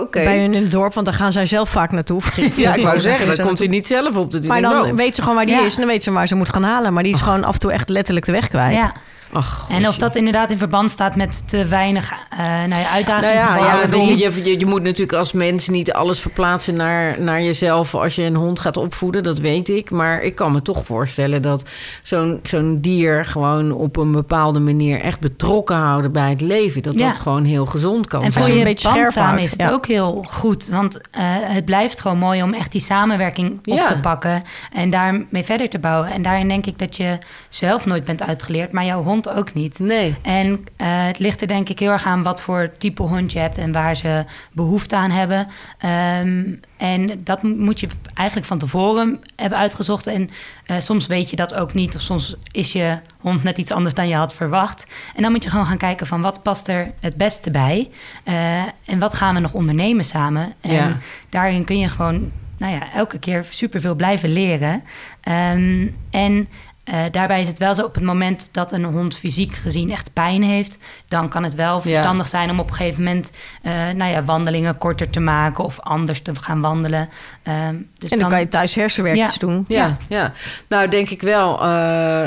oké. 0.00 0.22
Bij 0.24 0.40
hun 0.40 0.54
in 0.54 0.62
het 0.62 0.70
dorp, 0.72 0.94
want 0.94 1.06
daar 1.06 1.14
gaan 1.16 1.32
zij 1.32 1.46
zelf 1.46 1.68
vaak 1.68 1.90
naartoe. 1.92 2.20
Ja, 2.56 2.74
ik 2.74 2.84
wou 2.84 3.00
zeggen, 3.00 3.36
dan 3.36 3.46
komt 3.46 3.58
hij 3.58 3.68
niet 3.68 3.86
zelf 3.86 4.16
op 4.16 4.30
de 4.30 4.40
Maar 4.46 4.62
dan 4.62 4.96
weet 4.96 5.14
ze 5.14 5.20
gewoon 5.20 5.36
waar 5.36 5.46
die 5.46 5.54
Ja. 5.54 5.64
is 5.64 5.72
en 5.74 5.80
dan 5.80 5.88
weet 5.90 6.02
ze 6.02 6.12
waar 6.12 6.26
ze 6.28 6.34
moet 6.34 6.48
gaan 6.50 6.62
halen. 6.62 6.92
Maar 6.92 7.02
die 7.02 7.14
is 7.14 7.20
gewoon 7.20 7.44
af 7.44 7.54
en 7.54 7.60
toe 7.60 7.72
echt 7.72 7.88
letterlijk 7.88 8.26
de 8.26 8.32
weg 8.32 8.48
kwijt. 8.48 8.76
Ja. 8.76 8.92
Ach, 9.32 9.66
En 9.70 9.88
of 9.88 9.96
dat 9.96 10.16
inderdaad 10.16 10.50
in 10.50 10.58
verband 10.58 10.90
staat 10.90 11.16
met 11.16 11.48
te 11.48 11.64
weinig 11.66 12.12
eh 12.30 12.38
nou 12.46 12.48
ja, 12.58 12.66
Nou 12.66 12.84
uitdagingen. 12.84 13.34
ja, 13.34 13.54
weet 13.88 13.90
je, 13.90 13.96
hond. 13.96 14.20
je, 14.20 14.50
je, 14.50 14.58
je 14.58 14.66
moet 14.66 14.82
natuurlijk 14.82 15.18
als 15.18 15.32
mens 15.32 15.68
niet 15.68 15.92
alles 15.92 16.20
verplaatsen 16.20 16.74
naar, 16.74 17.20
naar 17.20 17.42
jezelf 17.42 17.94
als 17.94 18.14
je 18.14 18.22
een 18.22 18.34
hond 18.34 18.60
gaat 18.60 18.76
opvoeden, 18.76 19.22
dat 19.22 19.38
weet 19.38 19.68
ik. 19.68 19.90
Maar 19.90 20.22
ik 20.22 20.34
kan 20.34 20.52
me 20.52 20.62
toch 20.62 20.84
voorstellen 20.86 21.42
dat 21.42 21.64
zo'n 22.02 22.40
zo'n 22.42 22.78
dier 22.80 23.24
gewoon 23.24 23.72
op 23.72 23.96
een 23.96 24.12
bepaalde 24.12 24.60
manier 24.60 25.00
echt 25.00 25.20
betrokken 25.20 25.76
houden 25.76 26.12
bij 26.12 26.28
het 26.30 26.40
leven. 26.40 26.82
Dat 26.82 26.98
Ja. 26.98 27.06
dat 27.06 27.18
gewoon 27.18 27.44
heel 27.44 27.66
gezond 27.66 28.06
kan 28.06 28.22
En 28.22 28.32
zijn. 28.32 28.44
voor 28.44 28.52
je 28.52 28.58
je 28.60 28.64
een 28.66 28.72
beetje 28.72 28.92
band 28.92 29.12
samen 29.12 29.40
is 29.42 29.50
het 29.50 29.60
ja. 29.62 29.70
ook 29.70 29.86
heel 29.86 30.24
goed. 30.30 30.68
Want 30.68 31.00
eh, 31.10 31.22
het 31.26 31.64
blijft 31.64 32.00
gewoon 32.00 32.18
mooi 32.18 32.42
om 32.42 32.52
echt 32.54 32.72
die 32.72 32.80
samenwerking 32.80 33.50
op 33.50 33.60
Ja. 33.76 33.86
te 33.86 33.98
pakken. 33.98 34.42
En 34.72 34.90
daarmee 34.90 35.44
verder 35.44 35.68
te 35.68 35.78
bouwen. 35.78 36.10
En 36.10 36.22
daarin 36.22 36.48
denk 36.48 36.66
ik 36.66 36.78
dat 36.78 36.96
je 36.96 37.18
zelf 37.48 37.86
nooit 37.86 38.04
bent 38.04 38.22
uitgeleerd. 38.26 38.72
Maar 38.72 38.84
jouw 38.84 39.02
hond 39.02 39.19
ook 39.28 39.54
niet. 39.54 39.78
Nee. 39.78 40.14
En 40.22 40.64
eh, 40.76 40.86
het 41.06 41.18
ligt 41.18 41.40
er 41.40 41.46
denk 41.46 41.68
ik 41.68 41.78
heel 41.78 41.90
erg 41.90 42.06
aan 42.06 42.22
wat 42.22 42.42
voor 42.42 42.70
type 42.78 43.02
hond 43.02 43.32
je 43.32 43.38
hebt 43.38 43.58
en 43.58 43.72
waar 43.72 43.96
ze 43.96 44.24
behoefte 44.52 44.96
aan 44.96 45.10
hebben. 45.10 45.46
Ehm, 45.78 46.42
en 46.76 47.20
dat 47.24 47.42
mo- 47.42 47.54
moet 47.56 47.80
je 47.80 47.88
eigenlijk 48.14 48.48
van 48.48 48.58
tevoren 48.58 49.20
hebben 49.36 49.58
uitgezocht. 49.58 50.06
En 50.06 50.30
eh, 50.66 50.76
soms 50.78 51.06
weet 51.06 51.30
je 51.30 51.36
dat 51.36 51.54
ook 51.54 51.74
niet, 51.74 51.94
of 51.94 52.00
soms 52.00 52.36
is 52.50 52.72
je 52.72 52.98
hond 53.20 53.42
net 53.42 53.58
iets 53.58 53.70
anders 53.72 53.94
dan 53.94 54.08
je 54.08 54.14
had 54.14 54.34
verwacht. 54.34 54.86
En 55.16 55.22
dan 55.22 55.32
moet 55.32 55.44
je 55.44 55.50
gewoon 55.50 55.66
gaan 55.66 55.76
kijken 55.78 56.06
van 56.06 56.20
wat 56.22 56.42
past 56.42 56.68
er 56.68 56.90
het 57.00 57.16
beste 57.16 57.50
bij 57.50 57.90
Eh, 58.24 58.62
en 58.84 58.98
wat 58.98 59.14
gaan 59.14 59.34
we 59.34 59.40
nog 59.40 59.52
ondernemen 59.54 60.04
samen. 60.04 60.52
En 60.60 60.72
Ja. 60.72 60.96
daarin 61.28 61.64
kun 61.64 61.78
je 61.78 61.88
gewoon 61.88 62.30
nou 62.56 62.72
ja, 62.72 62.92
elke 62.94 63.18
keer 63.18 63.44
superveel 63.50 63.94
blijven 63.94 64.32
leren. 64.32 64.82
Ehm, 65.20 65.86
en 66.10 66.48
eh, 66.90 66.98
daarbij 67.10 67.40
is 67.40 67.48
het 67.48 67.58
wel 67.58 67.74
zo 67.74 67.84
op 67.84 67.94
het 67.94 68.04
moment 68.04 68.48
dat 68.54 68.72
een 68.72 68.84
hond 68.84 69.16
fysiek 69.16 69.54
gezien 69.54 69.90
echt 69.90 70.12
pijn 70.12 70.42
heeft, 70.42 70.78
dan 71.08 71.28
kan 71.28 71.42
het 71.42 71.54
wel 71.54 71.80
verstandig 71.80 72.28
zijn 72.28 72.50
om 72.50 72.60
op 72.60 72.68
een 72.68 72.74
gegeven 72.74 73.02
moment 73.04 73.30
eh, 73.62 73.72
nou 73.72 74.10
ja, 74.10 74.24
wandelingen 74.24 74.78
korter 74.78 75.10
te 75.10 75.20
maken 75.20 75.64
of 75.64 75.80
anders 75.80 76.22
te 76.22 76.32
gaan 76.40 76.60
wandelen. 76.60 77.08
Ehm, 77.42 77.74
dus 77.98 78.10
En 78.10 78.18
dan, 78.18 78.28
kan 78.28 78.40
je 78.40 78.48
thuis 78.48 78.74
hersenwerkjes 78.74 79.26
Ja. 79.32 79.38
doen. 79.38 79.64
Ja, 79.68 79.96
ja, 80.08 80.32
nou 80.68 80.88
denk 80.88 81.08
ik 81.10 81.22
wel. 81.22 81.62
eh, 81.64 82.26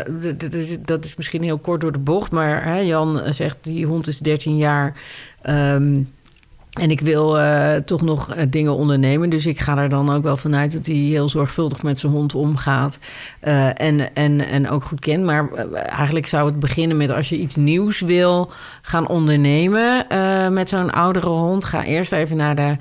is- 0.50 0.78
dat 0.82 1.06
is 1.06 1.16
misschien 1.16 1.44
heel 1.44 1.58
kort 1.58 1.82
door 1.82 1.92
de 1.92 2.00
bocht, 2.00 2.32
maar 2.32 2.64
hè, 2.66 2.78
Jan 2.78 3.22
zegt 3.30 3.58
die 3.62 3.86
hond 3.86 4.08
is 4.08 4.18
13 4.18 4.58
jaar. 4.58 4.94
ehm, 5.42 6.02
en 6.74 6.92
ik 6.92 7.00
wil 7.00 7.40
eh, 7.40 7.76
toch 7.76 8.02
nog 8.02 8.34
eh, 8.34 8.46
dingen 8.50 8.76
ondernemen. 8.76 9.30
Dus 9.30 9.46
ik 9.46 9.60
ga 9.60 9.78
er 9.78 9.90
dan 9.90 10.10
ook 10.10 10.24
wel 10.24 10.38
vanuit 10.38 10.72
dat 10.72 10.86
hij 10.86 10.96
heel 10.96 11.30
zorgvuldig 11.30 11.84
met 11.84 12.00
zijn 12.00 12.12
hond 12.12 12.36
omgaat. 12.36 13.00
eh, 13.40 13.82
en, 13.82 14.16
en, 14.16 14.42
en 14.42 14.70
ook 14.70 14.84
goed 14.84 15.00
kent. 15.00 15.24
Maar 15.24 15.54
eigenlijk 15.74 16.28
zou 16.28 16.46
het 16.46 16.60
beginnen 16.60 16.98
met 16.98 17.10
als 17.12 17.30
je 17.30 17.38
iets 17.38 17.56
nieuws 17.56 18.00
wil 18.00 18.52
gaan 18.82 19.08
ondernemen 19.08 20.06
met 20.54 20.70
zo'n 20.70 20.92
oudere 20.92 21.28
hond. 21.28 21.66
Ga 21.66 21.84
eerst 21.84 22.12
even 22.12 22.38
naar 22.38 22.56
de 22.56 22.78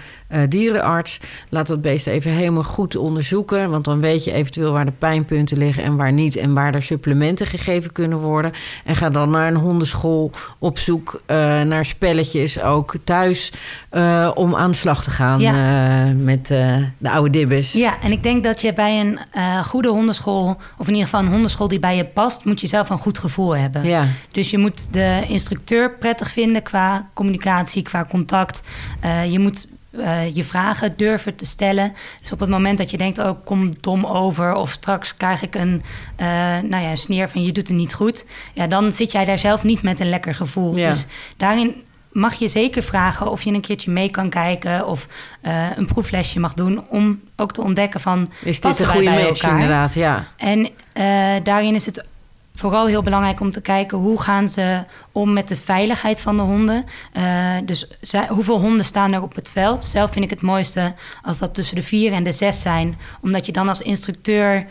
dierenarts. 0.49 1.21
Laat 1.49 1.67
dat 1.67 1.81
beest 1.81 2.07
even 2.07 2.31
helemaal 2.31 2.63
goed 2.63 2.97
onderzoeken. 2.97 3.71
Want 3.71 3.85
dan 3.85 4.01
weet 4.01 4.25
je 4.25 4.33
eventueel 4.33 4.73
waar 4.73 4.85
de 4.85 4.93
pijnpunten 4.99 5.59
liggen 5.59 5.83
en 5.83 5.97
waar 5.97 6.13
niet. 6.13 6.37
En 6.37 6.55
waar 6.55 6.75
er 6.75 6.83
supplementen 6.83 7.47
gegeven 7.47 7.93
kunnen 7.93 8.19
worden. 8.19 8.53
En 8.85 8.97
ga 8.97 9.11
dan 9.11 9.31
naar 9.31 9.49
een 9.49 9.57
hondenschool 9.57 10.31
op 10.59 10.79
zoek 10.79 11.21
naar 11.65 11.85
spelletjes 11.85 12.63
ook 12.63 12.95
thuis. 13.05 13.53
Eh, 13.93 14.31
om 14.35 14.55
aan 14.55 14.71
de 14.71 14.77
slag 14.77 15.03
te 15.03 15.11
gaan 15.11 15.41
Ja. 15.41 16.07
eh, 16.07 16.15
met 16.17 16.51
eh, 16.51 16.77
de 16.99 17.11
oude 17.11 17.31
dibbes. 17.31 17.73
Ja, 17.73 17.95
en 18.03 18.13
ik 18.13 18.23
denk 18.23 18.45
dat 18.45 18.61
je 18.61 18.73
bij 18.73 19.01
een 19.01 19.19
goede 19.65 19.89
hondenschool, 19.89 20.57
of 20.79 20.87
in 20.87 20.93
ieder 20.93 21.09
geval 21.09 21.21
een 21.21 21.33
hondenschool 21.33 21.69
die 21.69 21.79
bij 21.79 21.97
je 21.97 22.05
past, 22.05 22.45
moet 22.45 22.61
je 22.61 22.67
zelf 22.67 22.91
een 22.91 22.99
goed 22.99 23.19
gevoel 23.19 23.57
hebben. 23.57 23.85
Ja. 23.85 24.07
Dus 24.31 24.51
je 24.51 24.59
moet 24.59 24.93
de 24.93 25.25
instructeur 25.29 25.91
prettig 25.91 26.31
vinden 26.31 26.63
qua 26.63 27.09
communicatie, 27.15 27.83
qua 27.83 28.05
contact. 28.05 28.63
Je 29.29 29.39
moet 29.39 29.69
je 30.33 30.45
vragen 30.45 30.95
durven 30.97 31.37
te 31.37 31.47
stellen. 31.47 31.93
Dus 32.21 32.33
op 32.33 32.41
het 32.41 32.49
moment 32.49 32.79
dat 32.79 32.91
je 32.91 32.97
denkt, 32.97 33.19
oh, 33.19 33.31
kom 33.45 33.71
dom 33.81 34.07
over... 34.07 34.55
of 34.55 34.71
straks 34.71 35.17
krijg 35.17 35.43
ik 35.43 35.55
een, 35.55 35.83
nou 36.69 36.83
ja, 36.83 36.91
een 36.91 36.97
sneer 36.97 37.29
van 37.29 37.43
je 37.43 37.53
doet 37.53 37.69
het 37.69 37.77
niet 37.77 37.95
goed... 37.95 38.27
ja, 38.53 38.67
dan 38.67 38.93
zit 38.93 39.13
jij 39.13 39.25
daar 39.25 39.39
zelf 39.39 39.65
niet 39.65 39.83
met 39.83 40.01
een 40.01 40.11
lekker 40.11 40.35
gevoel. 40.35 40.77
Ja. 40.77 40.89
Dus 40.89 41.07
daarin 41.37 41.75
mag 42.13 42.35
je 42.35 42.49
zeker 42.49 42.83
vragen 42.83 43.31
of 43.31 43.43
je 43.43 43.53
een 43.53 43.61
keertje 43.61 43.91
mee 43.91 44.11
kan 44.11 44.29
kijken... 44.29 44.87
of 44.87 45.07
eh, 45.41 45.77
een 45.77 45.87
proeflesje 45.87 46.41
mag 46.41 46.55
doen 46.55 46.85
om 46.89 47.21
ook 47.37 47.53
te 47.53 47.63
ontdekken 47.63 48.01
van... 48.01 48.27
Is 48.43 48.61
dit 48.61 48.79
een 48.79 48.87
goede 48.87 49.11
match 49.11 49.27
elkaar? 49.27 49.51
inderdaad? 49.51 49.95
Ja. 49.95 50.27
En 50.37 50.69
eh, 50.93 51.05
daarin 51.43 51.75
is 51.75 51.87
het 51.87 52.05
vooral 52.55 52.87
heel 52.87 53.03
belangrijk 53.03 53.41
om 53.41 53.53
te 53.53 53.61
kijken 53.61 53.99
hoe 53.99 54.23
gaan 54.23 54.49
ze 54.49 54.85
om 55.13 55.33
met 55.33 55.49
de 55.49 55.57
veiligheid 55.57 56.21
van 56.21 56.37
de 56.37 56.43
honden. 56.43 56.85
Eh, 57.13 57.23
dus 57.65 57.87
zij- 58.01 58.27
hoeveel 58.29 58.61
honden 58.61 58.85
staan 58.85 59.13
er 59.13 59.23
op 59.23 59.35
het 59.35 59.51
veld? 59.51 59.85
Zelf 59.85 60.13
vind 60.13 60.25
ik 60.25 60.31
het 60.31 60.43
mooiste 60.43 60.95
als 61.23 61.39
dat 61.39 61.55
tussen 61.55 61.77
de 61.77 61.83
vier 61.83 62.13
en 62.13 62.23
de 62.23 62.33
zes 62.33 62.61
zijn, 62.61 62.99
omdat 63.21 63.47
je 63.47 63.53
dan 63.53 63.69
als 63.69 63.81
instructeur 63.81 64.67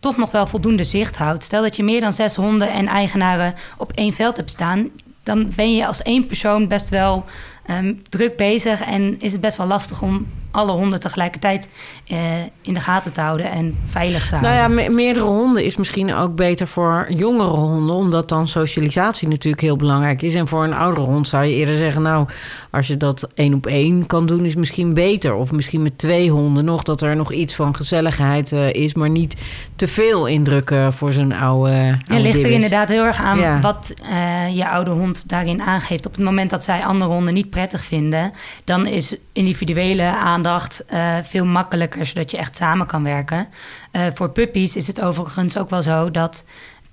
toch 0.00 0.16
nog 0.16 0.30
wel 0.30 0.46
voldoende 0.46 0.84
zicht 0.84 1.16
houdt. 1.16 1.44
Stel 1.44 1.62
dat 1.62 1.76
je 1.76 1.82
meer 1.82 2.00
dan 2.00 2.12
zes 2.12 2.34
honden 2.34 2.70
en 2.72 2.86
eigenaren 2.88 3.54
op 3.76 3.92
één 3.92 4.12
veld 4.12 4.36
hebt 4.36 4.50
staan, 4.50 4.88
dan 5.26 5.52
ben 5.56 5.74
je 5.74 5.86
als 5.86 6.02
één 6.02 6.26
persoon 6.26 6.68
best 6.68 6.88
wel 6.88 7.24
ehm, 7.66 7.94
druk 8.08 8.36
bezig 8.36 8.80
en 8.80 9.20
is 9.20 9.32
het 9.32 9.40
best 9.40 9.56
wel 9.56 9.66
lastig 9.66 10.02
om 10.02 10.26
alle 10.50 10.72
honden 10.72 11.00
tegelijkertijd 11.00 11.68
eh, 12.06 12.18
in 12.62 12.74
de 12.74 12.80
gaten 12.80 13.12
te 13.12 13.20
houden 13.20 13.50
en 13.50 13.76
veilig 13.86 14.26
te 14.28 14.34
Nou 14.34 14.46
houden. 14.54 14.78
ja, 14.78 14.88
me- 14.88 14.94
meerdere 14.94 15.26
honden 15.26 15.64
is 15.64 15.76
misschien 15.76 16.14
ook 16.14 16.34
beter 16.34 16.66
voor 16.66 17.06
jongere 17.16 17.48
honden, 17.50 17.94
omdat 17.94 18.28
dan 18.28 18.48
socialisatie 18.48 19.28
natuurlijk 19.28 19.62
heel 19.62 19.76
belangrijk 19.76 20.22
is. 20.22 20.34
En 20.34 20.48
voor 20.48 20.64
een 20.64 20.74
oudere 20.74 21.06
hond 21.06 21.28
zou 21.28 21.44
je 21.44 21.54
eerder 21.54 21.76
zeggen, 21.76 22.02
nou, 22.02 22.28
als 22.70 22.86
je 22.86 22.96
dat 22.96 23.28
één 23.34 23.54
op 23.54 23.66
één 23.66 24.06
kan 24.06 24.26
doen, 24.26 24.44
is 24.44 24.54
misschien 24.54 24.94
beter. 24.94 25.34
Of 25.34 25.52
misschien 25.52 25.82
met 25.82 25.98
twee 25.98 26.30
honden 26.30 26.64
nog, 26.64 26.82
dat 26.82 27.00
er 27.02 27.16
nog 27.16 27.32
iets 27.32 27.54
van 27.54 27.74
gezelligheid 27.76 28.52
eh, 28.52 28.72
is, 28.72 28.94
maar 28.94 29.10
niet 29.10 29.34
te 29.76 29.88
veel 29.88 30.26
indrukken 30.26 30.92
voor 30.92 31.12
zo'n 31.12 31.32
oude. 31.32 31.70
Ja, 31.70 31.96
oude 32.08 32.22
ligt 32.22 32.42
er 32.42 32.50
inderdaad 32.50 32.88
heel 32.88 33.04
erg 33.04 33.18
aan 33.18 33.38
Ja. 33.38 33.60
wat 33.60 33.94
eh, 34.10 34.56
je 34.56 34.68
oude 34.68 34.90
hond 34.90 35.28
daarin 35.28 35.62
aangeeft. 35.62 36.06
Op 36.06 36.14
het 36.14 36.24
moment 36.24 36.50
dat 36.50 36.64
zij 36.64 36.84
andere 36.84 37.10
honden 37.10 37.34
niet 37.34 37.50
prettig 37.50 37.84
vinden, 37.84 38.32
dan 38.64 38.86
is 38.86 39.16
individuele 39.32 40.02
aandacht 40.02 40.44
eh, 40.86 41.16
veel 41.22 41.44
makkelijker, 41.44 42.06
zodat 42.06 42.30
je 42.30 42.36
echt 42.36 42.56
samen 42.56 42.86
kan 42.86 43.02
werken. 43.02 43.48
Eh, 43.90 44.06
voor 44.14 44.30
puppies 44.30 44.76
is 44.76 44.86
het 44.86 45.00
overigens 45.00 45.58
ook 45.58 45.70
wel 45.70 45.82
zo 45.82 46.10
dat 46.10 46.44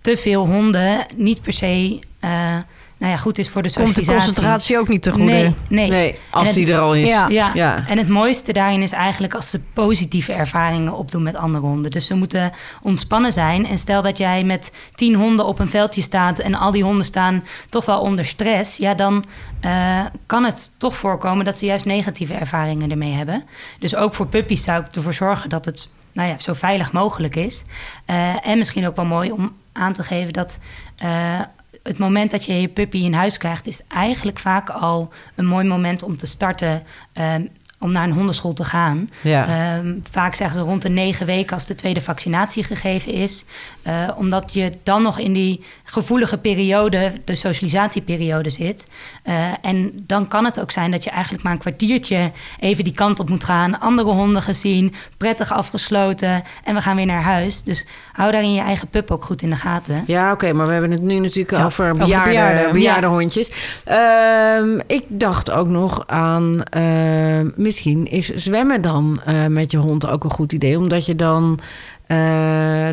te 0.02 0.18
veel 0.18 0.46
honden 0.46 1.06
niet 1.16 1.42
per 1.42 1.54
se 1.54 2.00
eh, 2.20 2.58
nou 2.98 3.12
ja, 3.12 3.18
goed 3.18 3.38
is 3.38 3.50
voor 3.50 3.62
de 3.62 3.74
Komt 3.74 3.88
de 3.88 3.94
socialisatie. 3.94 4.26
concentratie 4.26 4.80
ook 4.80 4.88
niet 4.88 5.02
te 5.02 5.12
goede? 5.12 5.26
Nee, 5.32 5.56
nee. 5.68 5.90
Nee, 5.90 6.20
als 6.32 6.54
die 6.54 6.74
er 6.74 6.80
al 6.80 6.96
is. 6.96 7.08
Ja. 7.10 7.28
Ja. 7.28 7.52
Ja. 7.54 7.84
en 7.88 7.98
het 7.98 8.08
mooiste 8.08 8.54
daarin 8.54 8.82
is 8.82 8.92
eigenlijk 8.92 9.34
als 9.34 9.50
ze 9.50 9.60
positieve 9.74 10.34
ervaringen 10.34 10.94
opdoen 10.94 11.24
met 11.24 11.36
andere 11.36 11.66
honden. 11.66 11.92
Dus 11.92 12.06
ze 12.06 12.16
moeten 12.16 12.52
ontspannen 12.82 13.32
zijn. 13.32 13.66
En 13.68 13.78
stel 13.78 14.02
dat 14.02 14.18
jij 14.18 14.44
met 14.44 14.72
tien 14.96 15.16
honden 15.16 15.46
op 15.46 15.60
een 15.60 15.70
veldje 15.70 16.02
staat 16.02 16.40
en 16.40 16.56
al 16.56 16.72
die 16.72 16.84
honden 16.84 17.06
staan 17.06 17.44
toch 17.70 17.86
wel 17.86 18.00
onder 18.00 18.26
stress, 18.26 18.78
ja, 18.78 18.94
dan 18.94 19.24
eh, 19.60 20.00
kan 20.26 20.44
het 20.44 20.72
toch 20.78 20.96
voorkomen 20.98 21.46
dat 21.46 21.58
ze 21.58 21.66
juist 21.66 21.86
negatieve 21.86 22.34
ervaringen 22.34 22.92
ermee 22.92 23.14
hebben. 23.14 23.44
Dus 23.80 23.96
ook 23.96 24.14
voor 24.14 24.28
puppies 24.28 24.64
zou 24.64 24.82
ik 24.82 24.96
ervoor 24.96 25.14
zorgen 25.14 25.50
dat 25.50 25.66
het 25.66 25.90
nou 26.14 26.30
ja, 26.30 26.38
zo 26.38 26.54
veilig 26.54 26.92
mogelijk 26.92 27.36
is. 27.36 27.64
Eh, 28.06 28.48
en 28.48 28.58
misschien 28.58 28.88
ook 28.88 28.96
wel 28.96 29.06
mooi 29.06 29.32
om 29.32 29.52
aan 29.74 29.94
te 29.94 30.04
geven 30.04 30.34
dat. 30.34 30.60
eh, 30.98 31.40
het 31.84 31.98
moment 31.98 32.32
dat 32.32 32.46
je 32.46 32.62
je 32.62 32.68
puppy 32.68 32.98
in 32.98 33.14
huis 33.14 33.38
krijgt, 33.38 33.68
is 33.68 33.82
eigenlijk 33.88 34.40
vaak 34.40 34.70
al 34.70 35.14
een 35.36 35.46
mooi 35.46 35.66
moment 35.66 36.04
om 36.04 36.18
te 36.18 36.26
starten. 36.26 36.84
ehm, 37.14 37.46
om 37.84 37.92
naar 37.92 38.04
een 38.04 38.14
hondenschool 38.14 38.54
te 38.54 38.64
gaan. 38.64 39.10
Ja. 39.22 39.48
Ehm, 39.48 39.96
vaak 40.12 40.36
zeggen 40.36 40.60
ze 40.60 40.66
rond 40.66 40.82
de 40.82 40.90
negen 40.90 41.26
weken 41.26 41.54
als 41.54 41.68
de 41.68 41.76
tweede 41.76 42.02
vaccinatie 42.02 42.64
gegeven 42.64 43.14
is. 43.14 43.46
Eh, 43.82 44.10
omdat 44.18 44.54
je 44.54 44.72
dan 44.84 45.02
nog 45.02 45.20
in 45.20 45.34
die 45.34 45.64
gevoelige 45.84 46.38
periode, 46.38 47.12
de 47.26 47.36
socialisatieperiode 47.36 48.50
zit. 48.50 48.88
Eh, 49.24 49.36
en 49.62 49.92
dan 50.04 50.28
kan 50.28 50.46
het 50.46 50.60
ook 50.60 50.72
zijn 50.72 50.92
dat 50.92 51.04
je 51.04 51.10
eigenlijk 51.10 51.44
maar 51.44 51.54
een 51.54 51.60
kwartiertje 51.60 52.32
even 52.60 52.84
die 52.84 52.94
kant 52.94 53.20
op 53.20 53.30
moet 53.30 53.44
gaan. 53.44 53.80
Andere 53.80 54.10
honden 54.10 54.42
gezien, 54.42 54.94
prettig 55.18 55.52
afgesloten 55.52 56.44
en 56.64 56.76
we 56.76 56.82
gaan 56.82 56.96
weer 56.96 57.06
naar 57.06 57.22
huis. 57.22 57.64
Dus 57.64 57.86
hou 58.14 58.32
daarin 58.32 58.54
je 58.54 58.62
eigen 58.62 58.88
pup 58.88 59.12
ook 59.12 59.24
goed 59.24 59.42
in 59.42 59.50
de 59.50 59.56
gaten. 59.56 60.04
Ja, 60.08 60.32
oké, 60.32 60.54
maar 60.54 60.66
we 60.66 60.72
hebben 60.72 60.92
het 60.92 61.02
nu 61.02 61.20
natuurlijk 61.20 61.58
Ja, 61.58 61.66
over 61.66 61.96
bejaarde, 61.96 62.70
bejaarde 62.72 63.08
hondjes. 63.08 63.82
Ehm, 63.84 64.80
ik 64.88 65.04
dacht 65.08 65.52
ook 65.52 65.68
nog 65.68 66.08
aan 66.08 66.64
ehm, 66.64 67.50
misschien 67.74 68.08
is 68.08 68.28
zwemmen 68.28 68.82
dan 68.82 69.20
eh, 69.26 69.46
met 69.46 69.72
je 69.72 69.78
hond 69.78 70.08
ook 70.08 70.24
een 70.24 70.30
goed 70.30 70.54
idee. 70.54 70.78
Omdat 70.78 71.06
je 71.06 71.16
dan 71.16 71.60
eh, 72.08 72.18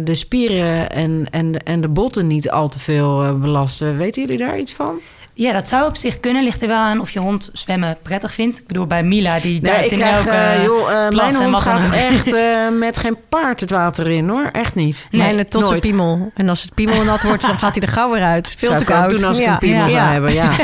de 0.05 0.15
spieren 0.15 0.91
en, 0.91 1.27
en, 1.31 1.63
en 1.65 1.81
de 1.81 1.89
botten 1.89 2.27
niet 2.27 2.51
al 2.51 2.69
te 2.69 2.79
veel 2.79 3.23
eh, 3.23 3.35
belasten. 3.35 3.97
Weten 3.97 4.23
jullie 4.23 4.39
daar 4.39 4.59
iets 4.59 4.73
van? 4.73 4.99
Ja, 5.41 5.53
dat 5.53 5.69
zou 5.69 5.87
op 5.87 5.97
zich 5.97 6.21
kunnen. 6.21 6.45
Ligt 6.45 6.63
er 6.63 6.69
wel 6.69 6.77
aan 6.79 7.01
of 7.01 7.11
je 7.11 7.19
hond 7.19 7.51
zwemmen 7.53 7.97
prettig 8.03 8.33
vindt. 8.33 8.59
Ik 8.59 8.67
bedoel, 8.67 8.87
bij 8.87 9.03
Mila, 9.03 9.41
die 9.41 9.51
Nee, 9.53 9.61
duikt 9.61 9.85
ik 9.85 9.91
in 9.91 9.99
krijg, 9.99 10.17
elke 10.17 10.31
eh, 10.31 10.65
joh, 10.65 10.93
eh, 11.05 11.09
plas 11.09 11.33
mijn 11.33 11.45
hond 11.45 11.57
gaat 11.57 11.87
ook. 11.87 11.93
echt 11.93 12.33
eh, 12.35 12.69
met 12.79 12.99
geen 12.99 13.17
paard 13.29 13.61
het 13.61 13.71
water 13.71 14.09
in, 14.09 14.29
hoor. 14.29 14.49
Echt 14.53 14.75
niet. 14.75 15.09
Nee, 15.11 15.35
Mijn 15.35 15.49
tot 15.49 15.67
zijn 15.69 15.81
piemel. 15.81 16.31
En 16.35 16.49
als 16.49 16.63
het 16.63 16.75
piemel 16.75 17.05
nat 17.05 17.23
wordt, 17.23 17.43
dan 17.43 17.55
gaat 17.57 17.75
hij 17.75 17.83
er 17.83 17.93
gauw 17.93 18.11
weer 18.11 18.23
uit. 18.23 18.55
Veel 18.59 18.69
Zou 18.69 18.85
te 18.85 18.91
ik 18.93 18.97
ook 18.99 19.03
koud. 19.07 19.17
doen 19.17 19.25
als 19.29 19.39
ik 19.39 19.45
ja. 19.45 19.53
een 19.53 19.59
piemel 19.59 19.87
ja. 19.89 19.99
zou 19.99 20.13
hebben, 20.13 20.33
ja. 20.33 20.51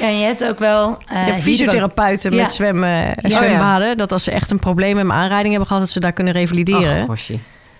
Ja, 0.00 0.06
en 0.06 0.18
je 0.18 0.24
hebt 0.24 0.44
ook 0.44 0.58
wel... 0.58 0.88
eh, 0.88 0.96
Je 1.08 1.14
hebt 1.16 1.26
hydro- 1.28 1.42
fysiotherapeuten 1.42 2.34
Ja. 2.34 2.42
met 2.42 2.52
zwemmen, 2.52 2.90
ja. 3.20 3.30
zwembaden. 3.30 3.96
Dat 3.96 4.12
als 4.12 4.24
ze 4.24 4.30
echt 4.30 4.50
een 4.50 4.58
probleem 4.58 4.94
met 4.96 5.04
een 5.04 5.12
aanrijding 5.12 5.48
hebben 5.48 5.66
gehad... 5.66 5.82
dat 5.82 5.92
ze 5.92 6.00
daar 6.00 6.12
kunnen 6.12 6.32
revalideren. 6.32 7.08
Ach. 7.08 7.26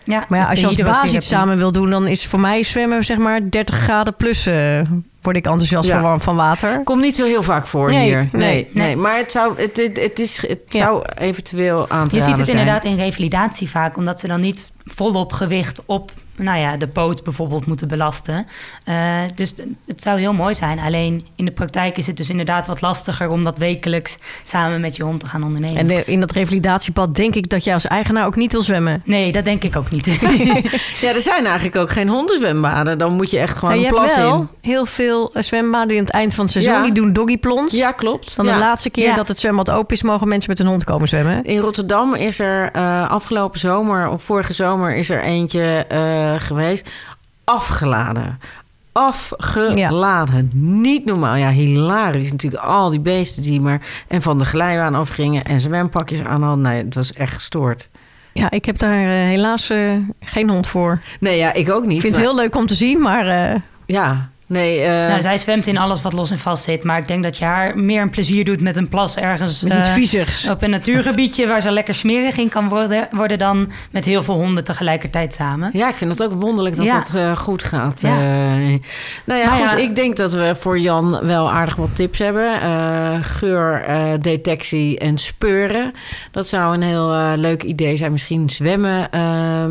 Ja, 0.08 0.24
maar 0.28 0.38
ja, 0.38 0.44
dus 0.44 0.48
als 0.48 0.58
je 0.60 0.66
als 0.66 0.76
baas 0.76 0.84
hydrotherapie. 0.86 1.16
iets 1.16 1.28
samen 1.28 1.58
wil 1.58 1.72
doen... 1.72 1.90
dan 1.90 2.06
is 2.06 2.26
voor 2.26 2.40
mij 2.40 2.62
zwemmen 2.62 3.04
zeg 3.04 3.18
maar 3.18 3.40
30 3.50 3.76
graden 3.76 4.14
plus... 4.16 4.46
eh, 4.46 4.80
word 5.22 5.36
ik 5.36 5.44
enthousiast 5.46 5.88
Ja. 5.88 5.94
van 5.94 6.02
warm 6.02 6.20
van 6.20 6.36
water. 6.36 6.80
Komt 6.84 7.02
niet 7.02 7.16
zo 7.16 7.24
heel 7.24 7.42
vaak 7.42 7.66
voor 7.66 7.90
Nee, 7.90 8.04
hier. 8.04 8.28
nee, 8.32 8.42
Nee, 8.42 8.68
nee, 8.72 8.86
nee. 8.86 8.96
Maar 8.96 9.16
het 9.16 9.32
zou, 9.32 9.60
het, 9.60 9.76
het, 9.76 9.96
het 9.96 10.18
is, 10.18 10.42
het 10.46 10.60
Ja. 10.68 10.78
zou 10.84 11.04
eventueel 11.18 11.88
aan 11.90 12.08
te 12.08 12.16
Je 12.16 12.22
ziet 12.22 12.36
het 12.36 12.46
zijn. 12.46 12.58
inderdaad 12.58 12.84
in 12.84 12.96
revalidatie 12.96 13.68
vaak, 13.70 13.96
omdat 13.96 14.20
ze 14.20 14.26
dan 14.26 14.40
niet 14.40 14.72
volop 14.84 15.32
gewicht 15.32 15.82
op 15.86 16.10
nou 16.38 16.58
ja, 16.58 16.76
de 16.76 16.88
poot 16.88 17.24
bijvoorbeeld 17.24 17.66
moeten 17.66 17.88
belasten. 17.88 18.46
Eh, 18.84 18.96
dus 19.34 19.54
het 19.86 20.02
zou 20.02 20.18
heel 20.18 20.32
mooi 20.32 20.54
zijn. 20.54 20.78
Alleen 20.78 21.26
in 21.36 21.44
de 21.44 21.50
praktijk 21.50 21.96
is 21.98 22.06
het 22.06 22.16
dus 22.16 22.30
inderdaad 22.30 22.66
wat 22.66 22.80
lastiger 22.80 23.30
om 23.30 23.44
dat 23.44 23.58
wekelijks 23.58 24.18
samen 24.42 24.80
met 24.80 24.96
je 24.96 25.02
hond 25.02 25.20
te 25.20 25.26
gaan 25.26 25.42
ondernemen. 25.44 25.76
En 25.90 26.06
in 26.06 26.20
dat 26.20 26.30
revalidatiepad 26.30 27.14
denk 27.14 27.34
ik 27.34 27.48
dat 27.48 27.64
jij 27.64 27.74
als 27.74 27.86
eigenaar 27.86 28.26
ook 28.26 28.36
niet 28.36 28.52
wil 28.52 28.62
zwemmen. 28.62 29.02
Nee, 29.04 29.32
dat 29.32 29.44
denk 29.44 29.64
ik 29.64 29.76
ook 29.76 29.90
niet. 29.90 30.06
Ja, 31.00 31.14
er 31.14 31.20
zijn 31.20 31.44
eigenlijk 31.46 31.76
ook 31.76 31.90
geen 31.90 32.08
hondenzwembaden. 32.08 32.98
Dan 32.98 33.12
moet 33.14 33.30
je 33.30 33.38
echt 33.38 33.58
gewoon 33.58 33.74
En 33.74 33.80
je 33.80 33.86
een 33.86 33.94
hebt 33.94 34.06
plas 34.06 34.16
wel 34.16 34.40
in. 34.40 34.48
heel 34.60 34.86
veel 34.86 35.30
eh, 35.34 35.42
zwembaden 35.42 35.88
die 35.88 35.98
aan 35.98 36.04
het 36.04 36.12
eind 36.14 36.34
van 36.34 36.44
het 36.44 36.52
seizoen... 36.52 36.74
Ja. 36.74 36.82
die 36.82 36.92
doen 36.92 37.12
doggyplons. 37.12 37.72
Ja, 37.72 37.92
klopt. 37.92 38.36
Dan 38.36 38.46
Ja. 38.46 38.52
de 38.52 38.58
laatste 38.58 38.90
keer 38.90 39.04
Ja. 39.06 39.14
dat 39.14 39.28
het 39.28 39.38
zwembad 39.38 39.70
open 39.70 39.96
is... 39.96 40.02
mogen 40.02 40.28
mensen 40.28 40.50
met 40.50 40.60
een 40.60 40.66
hond 40.66 40.84
komen 40.84 41.08
zwemmen. 41.08 41.44
In 41.44 41.58
Rotterdam 41.58 42.14
is 42.14 42.38
er 42.40 42.70
eh, 42.72 43.10
afgelopen 43.10 43.60
zomer, 43.60 44.08
of 44.08 44.22
vorige 44.22 44.52
zomer, 44.52 44.96
is 44.96 45.08
er 45.10 45.22
eentje 45.22 45.84
eh, 45.88 46.27
geweest. 46.36 46.88
Afgeladen. 47.44 48.38
Afgeladen. 48.92 50.50
Niet 50.54 51.04
normaal. 51.04 51.34
Ja, 51.36 51.50
hilarisch 51.50 52.30
natuurlijk. 52.30 52.62
Al 52.62 52.90
die 52.90 53.00
beesten 53.00 53.42
die 53.42 53.60
maar... 53.60 53.80
En 54.08 54.22
van 54.22 54.38
de 54.38 54.44
glijbaan 54.44 54.94
afgingen 54.94 55.44
en 55.44 55.60
zwempakjes 55.60 56.22
aan 56.24 56.42
hadden. 56.42 56.60
Nee, 56.64 56.84
het 56.84 56.94
was 56.94 57.12
echt 57.12 57.34
gestoord. 57.34 57.88
Ja, 58.32 58.50
ik 58.50 58.64
heb 58.64 58.78
daar 58.78 58.92
eh, 59.02 59.08
helaas 59.08 59.70
eh, 59.70 59.92
geen 60.20 60.50
hond 60.50 60.66
voor. 60.66 61.00
Nee, 61.20 61.36
ja, 61.38 61.52
ik 61.52 61.70
ook 61.70 61.84
niet. 61.84 61.94
Ik 61.96 62.00
vind 62.00 62.16
het 62.16 62.24
heel 62.24 62.34
leuk 62.34 62.56
om 62.56 62.66
te 62.66 62.74
zien, 62.74 63.00
maar... 63.00 63.26
eh, 63.26 63.60
Ja, 63.86 64.28
nee... 64.48 64.80
eh, 64.80 65.08
nou, 65.08 65.20
zij 65.20 65.38
zwemt 65.38 65.66
in 65.66 65.78
alles 65.78 66.02
wat 66.02 66.12
los 66.12 66.30
en 66.30 66.38
vast 66.38 66.62
zit. 66.64 66.84
Maar 66.84 66.98
ik 66.98 67.08
denk 67.08 67.22
dat 67.22 67.36
je 67.36 67.44
haar 67.44 67.78
meer 67.78 68.02
een 68.02 68.10
plezier 68.10 68.44
doet 68.44 68.60
met 68.60 68.76
een 68.76 68.88
plas 68.88 69.16
ergens... 69.16 69.62
met 69.62 69.96
iets 69.96 70.14
eh, 70.44 70.50
op 70.50 70.62
een 70.62 70.70
natuurgebiedje 70.70 71.46
waar 71.46 71.60
ze 71.60 71.70
lekker 71.70 71.94
smerig 71.94 72.36
in 72.36 72.48
kan 72.48 72.68
worden, 72.68 73.08
worden 73.10 73.38
dan 73.38 73.70
met 73.90 74.04
heel 74.04 74.22
veel 74.22 74.34
honden 74.34 74.64
tegelijkertijd 74.64 75.34
samen. 75.34 75.70
Ja, 75.72 75.88
ik 75.88 75.94
vind 75.94 76.10
het 76.10 76.22
ook 76.22 76.32
wonderlijk 76.40 76.76
dat 76.76 76.86
Ja. 76.86 76.98
het 76.98 77.14
eh, 77.14 77.36
goed 77.36 77.62
gaat. 77.62 78.00
Ja. 78.00 78.16
Nou 78.16 78.80
ja, 79.24 79.46
Maar 79.46 79.50
goed. 79.50 79.72
ja. 79.72 79.76
Ik 79.76 79.94
denk 79.96 80.16
dat 80.16 80.32
we 80.32 80.54
voor 80.58 80.78
Jan 80.78 81.26
wel 81.26 81.50
aardig 81.50 81.76
wat 81.76 81.96
tips 81.96 82.18
hebben. 82.18 82.60
Geurdetectie 83.24 84.98
en 84.98 85.18
speuren. 85.18 85.92
Dat 86.30 86.48
zou 86.48 86.74
een 86.74 86.82
heel 86.82 87.36
leuk 87.36 87.62
idee 87.62 87.96
zijn. 87.96 88.12
Misschien 88.12 88.50
zwemmen 88.50 89.08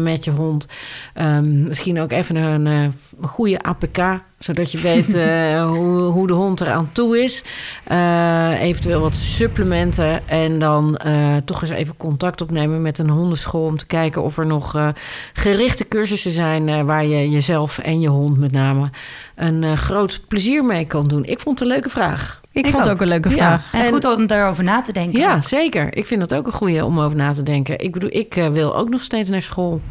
met 0.03 0.23
je 0.23 0.31
hond. 0.31 0.67
Ehm, 1.13 1.63
misschien 1.63 1.99
ook 2.01 2.11
even 2.11 2.35
een 2.35 2.93
goede 3.21 3.61
APK. 3.61 3.97
Zodat 4.37 4.66
je 4.71 4.79
weet 4.79 5.15
eh, 5.15 5.65
hoe, 5.67 5.99
hoe 6.01 6.27
de 6.27 6.33
hond 6.33 6.61
eraan 6.61 6.89
toe 6.91 7.23
is. 7.23 7.43
Eh, 7.83 8.61
eventueel 8.61 9.01
wat 9.01 9.15
supplementen. 9.15 10.27
En 10.27 10.59
dan 10.59 10.97
eh, 10.97 11.35
toch 11.45 11.61
eens 11.61 11.69
even 11.71 11.97
contact 11.97 12.41
opnemen 12.41 12.81
met 12.81 12.97
een 12.97 13.09
hondenschool. 13.09 13.65
Om 13.65 13.77
te 13.77 13.85
kijken 13.85 14.23
of 14.23 14.37
er 14.37 14.45
nog 14.45 14.75
eh, 14.75 14.87
gerichte 15.33 15.87
cursussen 15.87 16.31
zijn. 16.31 16.69
eh, 16.69 16.81
waar 16.81 17.05
je 17.05 17.29
jezelf 17.29 17.77
en 17.77 17.99
je 17.99 18.07
hond 18.07 18.37
met 18.37 18.51
name 18.51 18.89
een 19.35 19.63
eh, 19.63 19.73
groot 19.73 20.21
plezier 20.27 20.65
mee 20.65 20.85
kan 20.85 21.07
doen. 21.07 21.25
Ik 21.25 21.39
vond 21.39 21.59
het 21.59 21.67
een 21.67 21.73
leuke 21.73 21.89
vraag. 21.89 22.41
Ik, 22.51 22.65
Ik 22.65 22.71
vond 22.71 22.83
het 22.85 22.87
ook. 22.93 22.93
ook 22.93 23.01
een 23.01 23.07
leuke 23.07 23.29
Ja. 23.29 23.35
vraag. 23.35 23.83
En, 23.83 23.91
goed 23.91 24.05
om 24.05 24.27
daarover 24.27 24.63
na 24.63 24.81
te 24.81 24.91
denken. 24.91 25.19
Ja, 25.19 25.41
zeker. 25.41 25.95
Ik 25.97 26.05
vind 26.05 26.19
dat 26.19 26.33
ook 26.33 26.45
een 26.47 26.51
goede 26.53 26.85
om 26.85 26.99
over 26.99 27.17
na 27.17 27.33
te 27.33 27.43
denken. 27.43 27.79
Ik 27.79 27.91
bedoel, 27.91 28.09
ik 28.13 28.33
wil 28.51 28.75
ook 28.77 28.89
nog 28.89 29.03
steeds 29.03 29.29
naar 29.29 29.41
school 29.41 29.81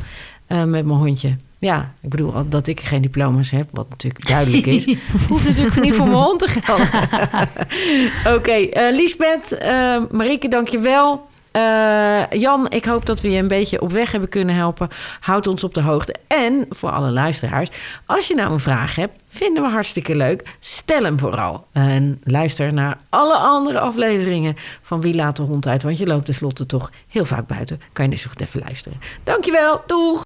eh, 0.46 0.56
met 0.64 0.84
mijn 0.86 0.98
hondje. 0.98 1.36
Ja, 1.66 1.92
ik 2.00 2.09
bedoel 2.09 2.48
dat 2.48 2.66
ik 2.66 2.81
geen 2.81 3.02
diploma's 3.02 3.50
heb, 3.50 3.68
wat 3.72 3.88
natuurlijk 3.88 4.29
duidelijk 4.29 4.66
is. 4.66 4.85
Hoeft 5.29 5.44
natuurlijk 5.44 5.81
niet 5.81 5.94
voor 5.94 6.07
mijn 6.07 6.18
hond 6.18 6.38
te 6.38 6.48
gelden. 6.48 6.88
Oké, 8.37 8.52
eh 8.52 8.94
Liesbeth, 8.94 9.52
eh 9.52 10.02
Marieke, 10.11 10.48
dank 10.48 10.68
je 10.68 10.79
wel. 10.79 11.26
Eh, 11.50 12.22
Jan, 12.31 12.70
ik 12.70 12.85
hoop 12.85 13.07
dat 13.07 13.20
we 13.20 13.31
je 13.31 13.38
een 13.38 13.48
beetje 13.48 13.81
op 13.81 13.92
weg 13.92 14.11
hebben 14.11 14.29
kunnen 14.29 14.55
helpen. 14.55 14.88
Houd 15.20 15.46
ons 15.46 15.64
op 15.64 15.74
de 15.74 15.81
hoogte. 15.81 16.14
En 16.26 16.66
voor 16.70 16.90
alle 16.90 17.11
luisteraars, 17.11 17.68
als 18.07 18.29
je 18.29 18.35
nou 18.35 18.52
een 18.52 18.61
vraag 18.61 18.94
hebt, 18.94 19.14
vinden 19.29 19.62
we 19.62 19.68
hartstikke 19.68 20.16
leuk. 20.16 20.57
Stel 20.61 21.02
hem 21.02 21.18
vooral. 21.18 21.66
En 21.72 22.20
luister 22.24 22.72
naar 22.72 22.98
alle 23.09 23.37
andere 23.37 23.79
afleveringen 23.79 24.57
van 24.83 25.00
Wie 25.00 25.14
laat 25.14 25.37
de 25.37 25.42
hond 25.42 25.66
uit. 25.66 25.83
Want 25.83 25.98
je 25.98 26.07
loopt 26.07 26.24
tenslotte 26.24 26.66
toch 26.66 26.90
heel 27.09 27.24
vaak 27.24 27.46
buiten. 27.46 27.81
Kan 27.92 28.11
je 28.11 28.16
zo 28.16 28.29
goed 28.29 28.40
even 28.40 28.61
luisteren. 28.61 29.00
Dankjewel, 29.24 29.83
doeg! 29.87 30.22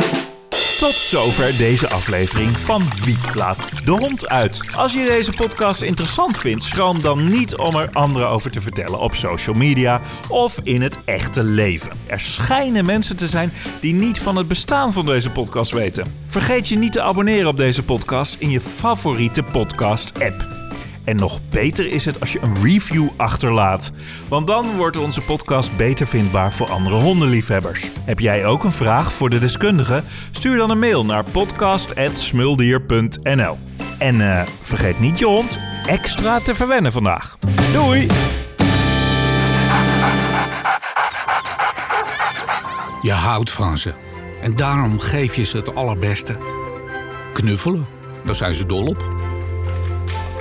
Tot 0.80 0.94
zover 0.94 1.56
deze 1.56 1.88
aflevering 1.88 2.58
van 2.58 2.82
Wie 3.04 3.18
laat 3.34 3.56
de 3.84 3.90
hond 3.90 4.28
uit. 4.28 4.60
Als 4.76 4.92
je 4.92 5.06
deze 5.06 5.32
podcast 5.32 5.82
interessant 5.82 6.36
vindt, 6.36 6.64
schroom 6.64 7.00
dan 7.00 7.30
niet 7.30 7.56
om 7.56 7.76
er 7.76 7.90
anderen 7.92 8.28
over 8.28 8.50
te 8.50 8.60
vertellen 8.60 8.98
op 8.98 9.14
social 9.14 9.54
media 9.54 10.00
of 10.28 10.60
in 10.62 10.82
het 10.82 10.98
echte 11.04 11.44
leven. 11.44 11.90
Er 12.06 12.20
schijnen 12.20 12.84
mensen 12.84 13.16
te 13.16 13.26
zijn 13.26 13.52
die 13.80 13.94
niet 13.94 14.18
van 14.18 14.36
het 14.36 14.48
bestaan 14.48 14.92
van 14.92 15.04
deze 15.04 15.30
podcast 15.30 15.72
weten. 15.72 16.14
Vergeet 16.26 16.68
je 16.68 16.76
niet 16.76 16.92
te 16.92 17.02
abonneren 17.02 17.48
op 17.48 17.56
deze 17.56 17.82
podcast 17.82 18.36
in 18.38 18.50
je 18.50 18.60
favoriete 18.60 19.42
podcast-app. 19.42 20.59
En 21.04 21.16
nog 21.16 21.40
beter 21.50 21.92
is 21.92 22.04
het 22.04 22.20
als 22.20 22.32
je 22.32 22.38
een 22.42 22.62
review 22.62 23.08
achterlaat. 23.16 23.92
Want 24.28 24.46
dan 24.46 24.76
wordt 24.76 24.96
onze 24.96 25.20
podcast 25.20 25.76
beter 25.76 26.06
vindbaar 26.06 26.52
voor 26.52 26.70
andere 26.70 26.96
hondenliefhebbers. 26.96 27.84
Heb 28.04 28.18
jij 28.18 28.46
ook 28.46 28.64
een 28.64 28.72
vraag 28.72 29.12
voor 29.12 29.30
de 29.30 29.38
deskundige? 29.38 30.02
Stuur 30.30 30.56
dan 30.56 30.70
een 30.70 30.78
mail 30.78 31.04
naar 31.04 31.24
podcast.smuldier.nl 31.24 33.58
En 33.98 34.20
eh, 34.20 34.42
vergeet 34.60 35.00
niet 35.00 35.18
je 35.18 35.24
hond 35.24 35.58
extra 35.86 36.38
te 36.38 36.54
verwennen 36.54 36.92
vandaag. 36.92 37.38
Doei! 37.72 38.06
Je 43.02 43.12
houdt 43.12 43.50
van 43.50 43.78
ze. 43.78 43.92
En 44.42 44.56
daarom 44.56 44.98
geef 44.98 45.36
je 45.36 45.44
ze 45.44 45.56
het 45.56 45.74
allerbeste. 45.74 46.36
Knuffelen, 47.32 47.86
daar 48.24 48.34
zijn 48.34 48.54
ze 48.54 48.66
dol 48.66 48.86
op. 48.86 49.19